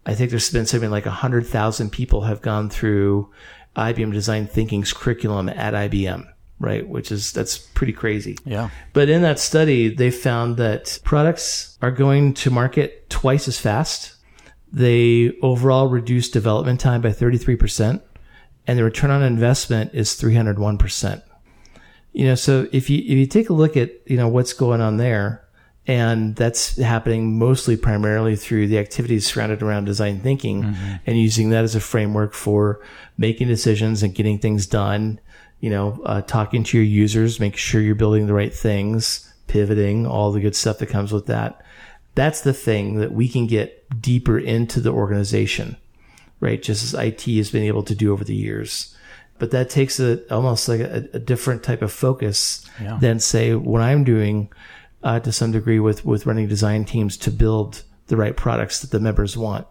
[0.06, 3.32] I think there's been something like 100,000 people have gone through
[3.76, 6.28] IBM Design Thinking's curriculum at IBM,
[6.60, 6.88] right?
[6.88, 8.38] Which is, that's pretty crazy.
[8.46, 13.60] yeah, But in that study, they found that products are going to market twice as
[13.60, 14.16] fast.
[14.74, 18.02] They overall reduce development time by 33%,
[18.68, 21.22] and the return on investment is 301%.
[22.14, 24.82] You know, so if you, if you take a look at, you know, what's going
[24.82, 25.41] on there,
[25.88, 30.76] and that's happening mostly primarily through the activities surrounded around design thinking
[31.08, 32.80] and using that as a framework for
[33.18, 35.20] making decisions and getting things done
[35.60, 40.08] you know, uh, talking to your users, make sure you're building the right things, pivoting,
[40.08, 41.64] all the good stuff that comes with that.
[42.16, 45.78] That's the thing that we can get deeper into the organization,
[46.40, 46.60] right?
[46.60, 48.96] Just as IT has been able to do over the years.
[49.38, 52.98] But that takes a, almost like a, a different type of focus Yeah.
[53.00, 54.50] than say what I'm doing
[55.04, 58.92] uh, to some degree with, with running design teams to build the right products that
[58.92, 59.68] the members want.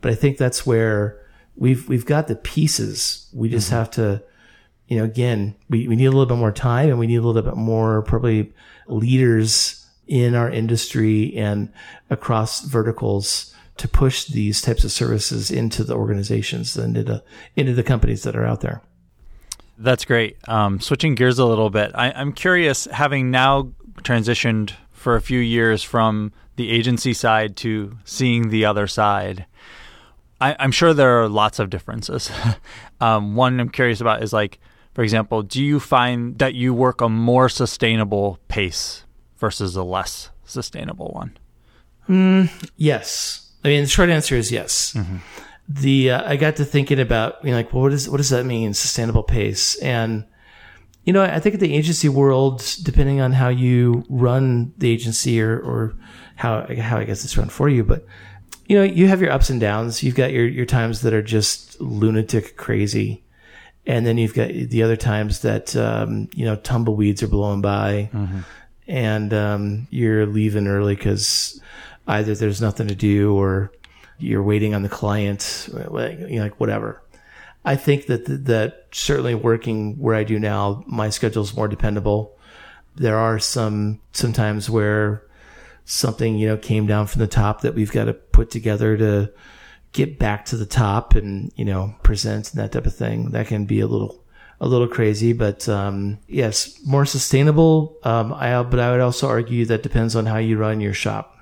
[0.00, 1.20] But I think that's where
[1.56, 3.28] we've, we've got the pieces.
[3.32, 4.22] We just have to,
[4.86, 7.22] you know, again, we, we need a little bit more time and we need a
[7.22, 8.52] little bit more probably
[8.86, 11.70] leaders in our industry and
[12.08, 17.22] across verticals to push these types of services into the organizations and into,
[17.54, 18.82] into the companies that are out there.
[19.76, 20.36] That's great.
[20.48, 23.70] Um, switching gears a little bit, I, I'm curious, having now
[24.02, 29.46] transitioned for a few years from the agency side to seeing the other side,
[30.40, 32.30] I, I'm sure there are lots of differences.
[33.00, 34.58] um, one I'm curious about is like,
[34.94, 39.04] for example, do you find that you work a more sustainable pace
[39.36, 41.36] versus a less sustainable one?
[42.76, 43.52] Yes.
[43.64, 44.96] I mean, the short answer is yes.
[45.68, 48.30] The uh, I got to thinking about you know like well, what does what does
[48.30, 50.24] that mean sustainable pace and
[51.08, 55.40] you know I think in the agency world depending on how you run the agency
[55.40, 55.94] or or
[56.36, 58.04] how how I guess it's run for you but
[58.68, 60.02] you know you have your ups and downs.
[60.02, 63.24] You've got your your times that are just lunatic crazy.
[63.86, 68.10] And then you've got the other times that um, you know tumbleweeds are blowing by.
[68.86, 71.60] And um, you're leaving early because
[72.06, 73.72] either there's nothing to do or
[74.18, 77.02] you're waiting on the client, like, you know, like whatever.
[77.68, 82.34] I think that that certainly working where I do now, my schedule is more dependable.
[82.96, 85.22] There are some sometimes where
[85.84, 89.30] something you know came down from the top that we've got to put together to
[89.92, 93.32] get back to the top and you know present and that type of thing.
[93.32, 94.24] That can be a little
[94.62, 97.98] a little crazy, but um, yes, more sustainable.
[98.02, 101.37] Um, I but I would also argue that depends on how you run your shop.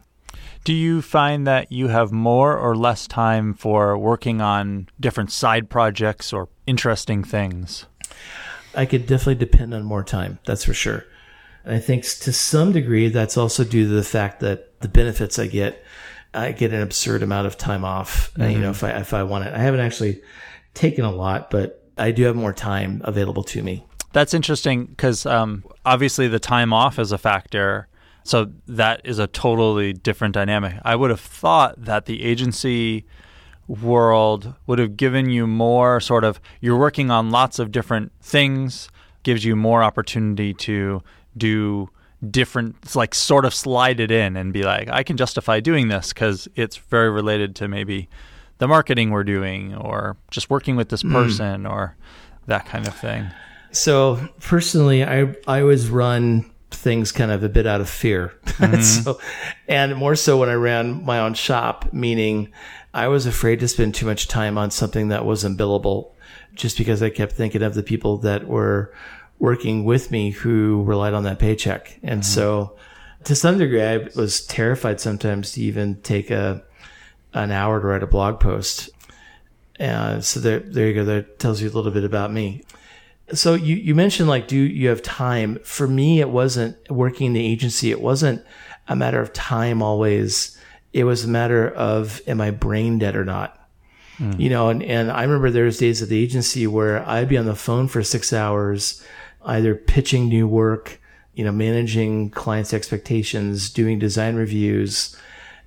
[0.66, 5.70] Do you find that you have more or less time for working on different side
[5.70, 7.86] projects or interesting things?
[8.74, 10.40] I could definitely depend on more time.
[10.44, 11.04] That's for sure.
[11.64, 15.38] And I think to some degree, that's also due to the fact that the benefits
[15.38, 15.84] I get,
[16.34, 18.32] I get an absurd amount of time off.
[18.36, 20.20] uh, you know, if I if I want it, I haven't actually
[20.74, 23.86] taken a lot, but I do have more time available to me.
[24.12, 27.86] That's interesting because um, obviously the time off is a factor.
[28.26, 30.74] So that is a totally different dynamic.
[30.84, 33.04] I would have thought that the agency
[33.68, 38.88] world would have given you more sort of, you're working on lots of different things,
[39.22, 41.02] gives you more opportunity to
[41.36, 41.88] do
[42.28, 46.12] different, like sort of slide it in and be like, I can justify doing this
[46.12, 48.08] because it's very related to maybe
[48.58, 51.12] the marketing we're doing or just working with this hmm.
[51.12, 51.96] person or
[52.46, 53.30] that kind of thing.
[53.70, 58.34] So personally, I I always run things kind of a bit out of fear.
[58.80, 59.20] so,
[59.68, 62.52] and more so when I ran my own shop, meaning
[62.92, 66.12] I was afraid to spend too much time on something that wasn't billable,
[66.54, 68.92] just because I kept thinking of the people that were
[69.38, 72.76] working with me who relied on that paycheck, and so
[73.26, 76.62] to some degree, I was terrified sometimes to even take a
[77.34, 78.88] an hour to write a blog post.
[79.78, 81.04] Uh, so there, there you go.
[81.04, 82.62] That tells you a little bit about me.
[83.32, 85.58] So you, you mentioned like, do you have time?
[85.64, 87.90] For me, it wasn't working in the agency.
[87.90, 88.44] It wasn't
[88.86, 90.56] a matter of time always.
[90.92, 93.68] It was a matter of, am I brain dead or not?
[94.38, 97.36] You know, and, and I remember there was days at the agency where I'd be
[97.36, 99.04] on the phone for six hours,
[99.44, 101.00] either pitching new work,
[101.34, 105.14] you know, managing clients' expectations, doing design reviews.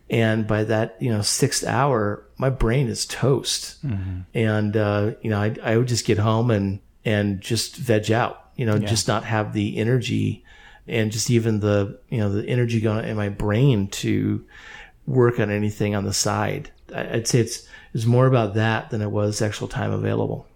[0.09, 3.77] And by that, you know, sixth hour, my brain is toast.
[4.33, 8.49] And, uh, you know, I, I would just get home and, and just veg out,
[8.55, 10.43] you know, just not have the energy
[10.87, 14.45] and just even the, you know, the energy going in my brain to
[15.05, 16.71] work on anything on the side.
[16.93, 20.47] I'd say it's, it's more about that than it was actual time available.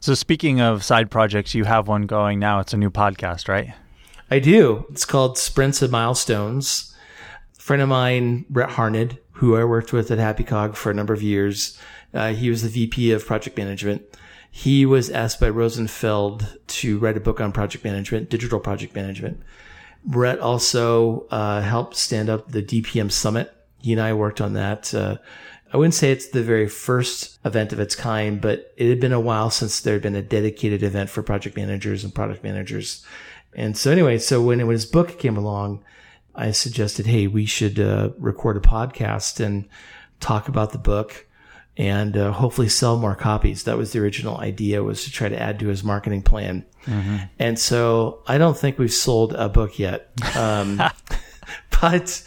[0.00, 2.60] So speaking of side projects, you have one going now.
[2.60, 3.74] It's a new podcast, right?
[4.30, 4.84] I do.
[4.90, 6.94] It's called Sprints and Milestones.
[7.58, 10.94] A friend of mine, Brett Harned, who I worked with at Happy Cog for a
[10.94, 11.78] number of years,
[12.14, 14.02] uh, he was the VP of project management.
[14.58, 19.40] He was asked by Rosenfeld to write a book on project management, digital project management.
[20.04, 23.54] Brett also uh, helped stand up the DPM Summit.
[23.80, 24.92] He and I worked on that.
[24.92, 25.18] Uh,
[25.72, 29.12] I wouldn't say it's the very first event of its kind, but it had been
[29.12, 33.06] a while since there had been a dedicated event for project managers and product managers.
[33.54, 35.84] And so anyway, so when, when his book came along,
[36.34, 39.68] I suggested, hey, we should uh, record a podcast and
[40.18, 41.27] talk about the book
[41.78, 43.62] and uh, hopefully sell more copies.
[43.62, 46.66] That was the original idea was to try to add to his marketing plan.
[47.38, 50.10] And so I don't think we've sold a book yet.
[50.36, 50.82] Um,
[51.80, 52.22] but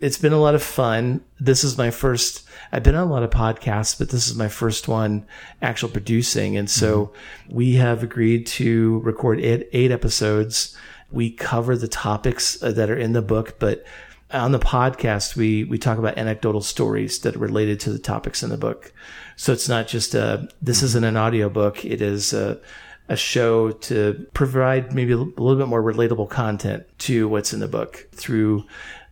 [0.00, 1.22] it's been a lot of fun.
[1.38, 4.48] This is my first, I've been on a lot of podcasts, but this is my
[4.48, 5.24] first one
[5.62, 6.56] actual producing.
[6.56, 7.12] And so
[7.48, 10.76] we have agreed to record eight, eight episodes.
[11.12, 13.84] We cover the topics uh, that are in the book, but
[14.30, 18.42] on the podcast, we, we talk about anecdotal stories that are related to the topics
[18.42, 18.92] in the book.
[19.36, 21.84] So it's not just a, this isn't an audiobook.
[21.84, 22.60] It is a,
[23.08, 27.68] a show to provide maybe a little bit more relatable content to what's in the
[27.68, 28.64] book through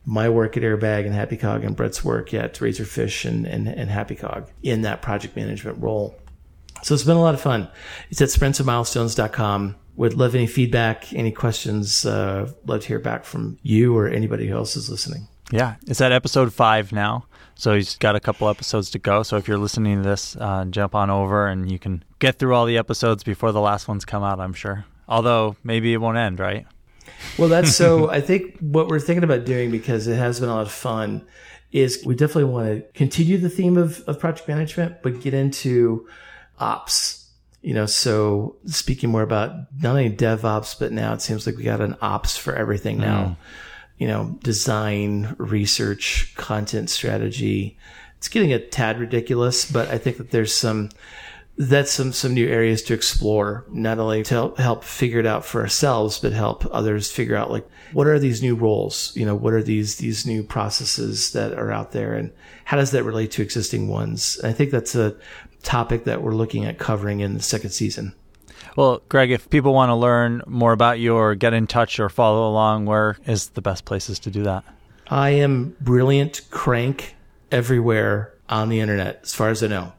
[0.05, 3.91] my work at Airbag and Happy Cog and Brett's work at Razorfish and, and, and
[3.91, 6.15] Happy Cog in that project management role.
[6.83, 7.69] So it's been a lot of fun.
[8.11, 9.77] It's at sprintsandmilestones.com.
[9.97, 12.05] Would love any feedback, any questions.
[12.05, 15.29] Uh, love to hear back from you or anybody who else is listening.
[15.51, 17.27] Yeah, it's at episode five now.
[17.55, 19.23] So he's got a couple episodes to go.
[19.23, 22.55] So if you're listening to this, uh, jump on over and you can get through
[22.55, 24.85] all the episodes before the last ones come out, I'm sure.
[25.09, 26.67] Although maybe it won't end, right?
[27.39, 28.11] Well, that's so.
[28.11, 31.27] I think what we're thinking about doing because it has been a lot of fun
[31.73, 36.07] is we definitely want to continue the theme of, of project management, but get into
[36.59, 37.26] ops.
[37.67, 39.51] You know, so speaking more about
[39.83, 43.25] not only DevOps, but now it seems like we got an ops for everything now.
[43.25, 43.37] Mm.
[43.99, 47.77] You know, design, research, content strategy.
[48.19, 50.91] It's getting a tad ridiculous, but I think that there's some
[51.59, 55.45] that's some some new areas to explore not only to help, help figure it out
[55.45, 59.15] for ourselves but help others figure out like what are these new roles?
[59.17, 62.33] You know what are these these new processes that are out there and
[62.65, 64.39] how does that relate to existing ones?
[64.39, 65.17] And i think that's a
[65.63, 68.15] topic that we're looking at covering in the second season.
[68.77, 72.09] Well, Greg, if people want to learn more about you or get in touch or
[72.09, 74.65] follow along, where is the best places to do that?
[75.09, 77.17] i am brilliant crank
[77.51, 79.93] everywhere on the internet as far as i know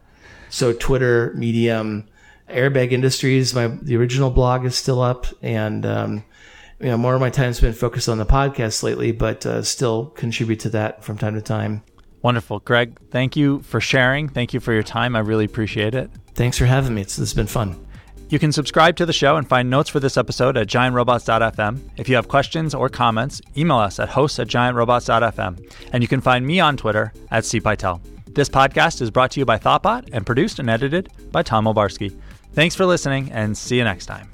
[0.50, 2.08] so Twitter, Medium,
[2.50, 6.24] Airbag Industries, my the original blog is still up, and um,
[6.80, 10.08] you know more of my time's been focused on the podcast lately, but uh, still
[10.08, 11.84] contribute to that from time to time.
[12.22, 12.60] Wonderful.
[12.60, 14.28] Greg, thank you for sharing.
[14.28, 15.16] Thank you for your time.
[15.16, 16.10] I really appreciate it.
[16.34, 17.02] Thanks for having me.
[17.02, 17.84] It's, has been fun.
[18.30, 21.80] You can subscribe to the show and find notes for this episode at giantrobots.fm.
[21.95, 25.74] If you have questions or comments, email us at hosts at giantrobots.fm.
[25.93, 28.02] And you can find me on Twitter at cpytel.
[28.38, 32.16] This podcast is brought to you by Thoughtbot and produced and edited by Tom Obarski.
[32.54, 34.30] Thanks for listening and see you next time.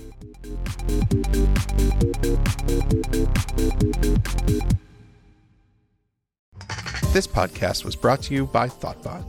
[7.14, 9.24] This podcast was brought to you by Thoughtbot.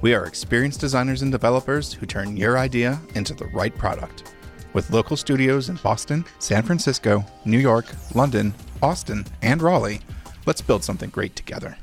[0.00, 4.34] We are experienced designers and developers who turn your idea into the right product.
[4.72, 10.00] With local studios in Boston, San Francisco, New York, London, Austin, and Raleigh,
[10.46, 11.78] let's build something great together.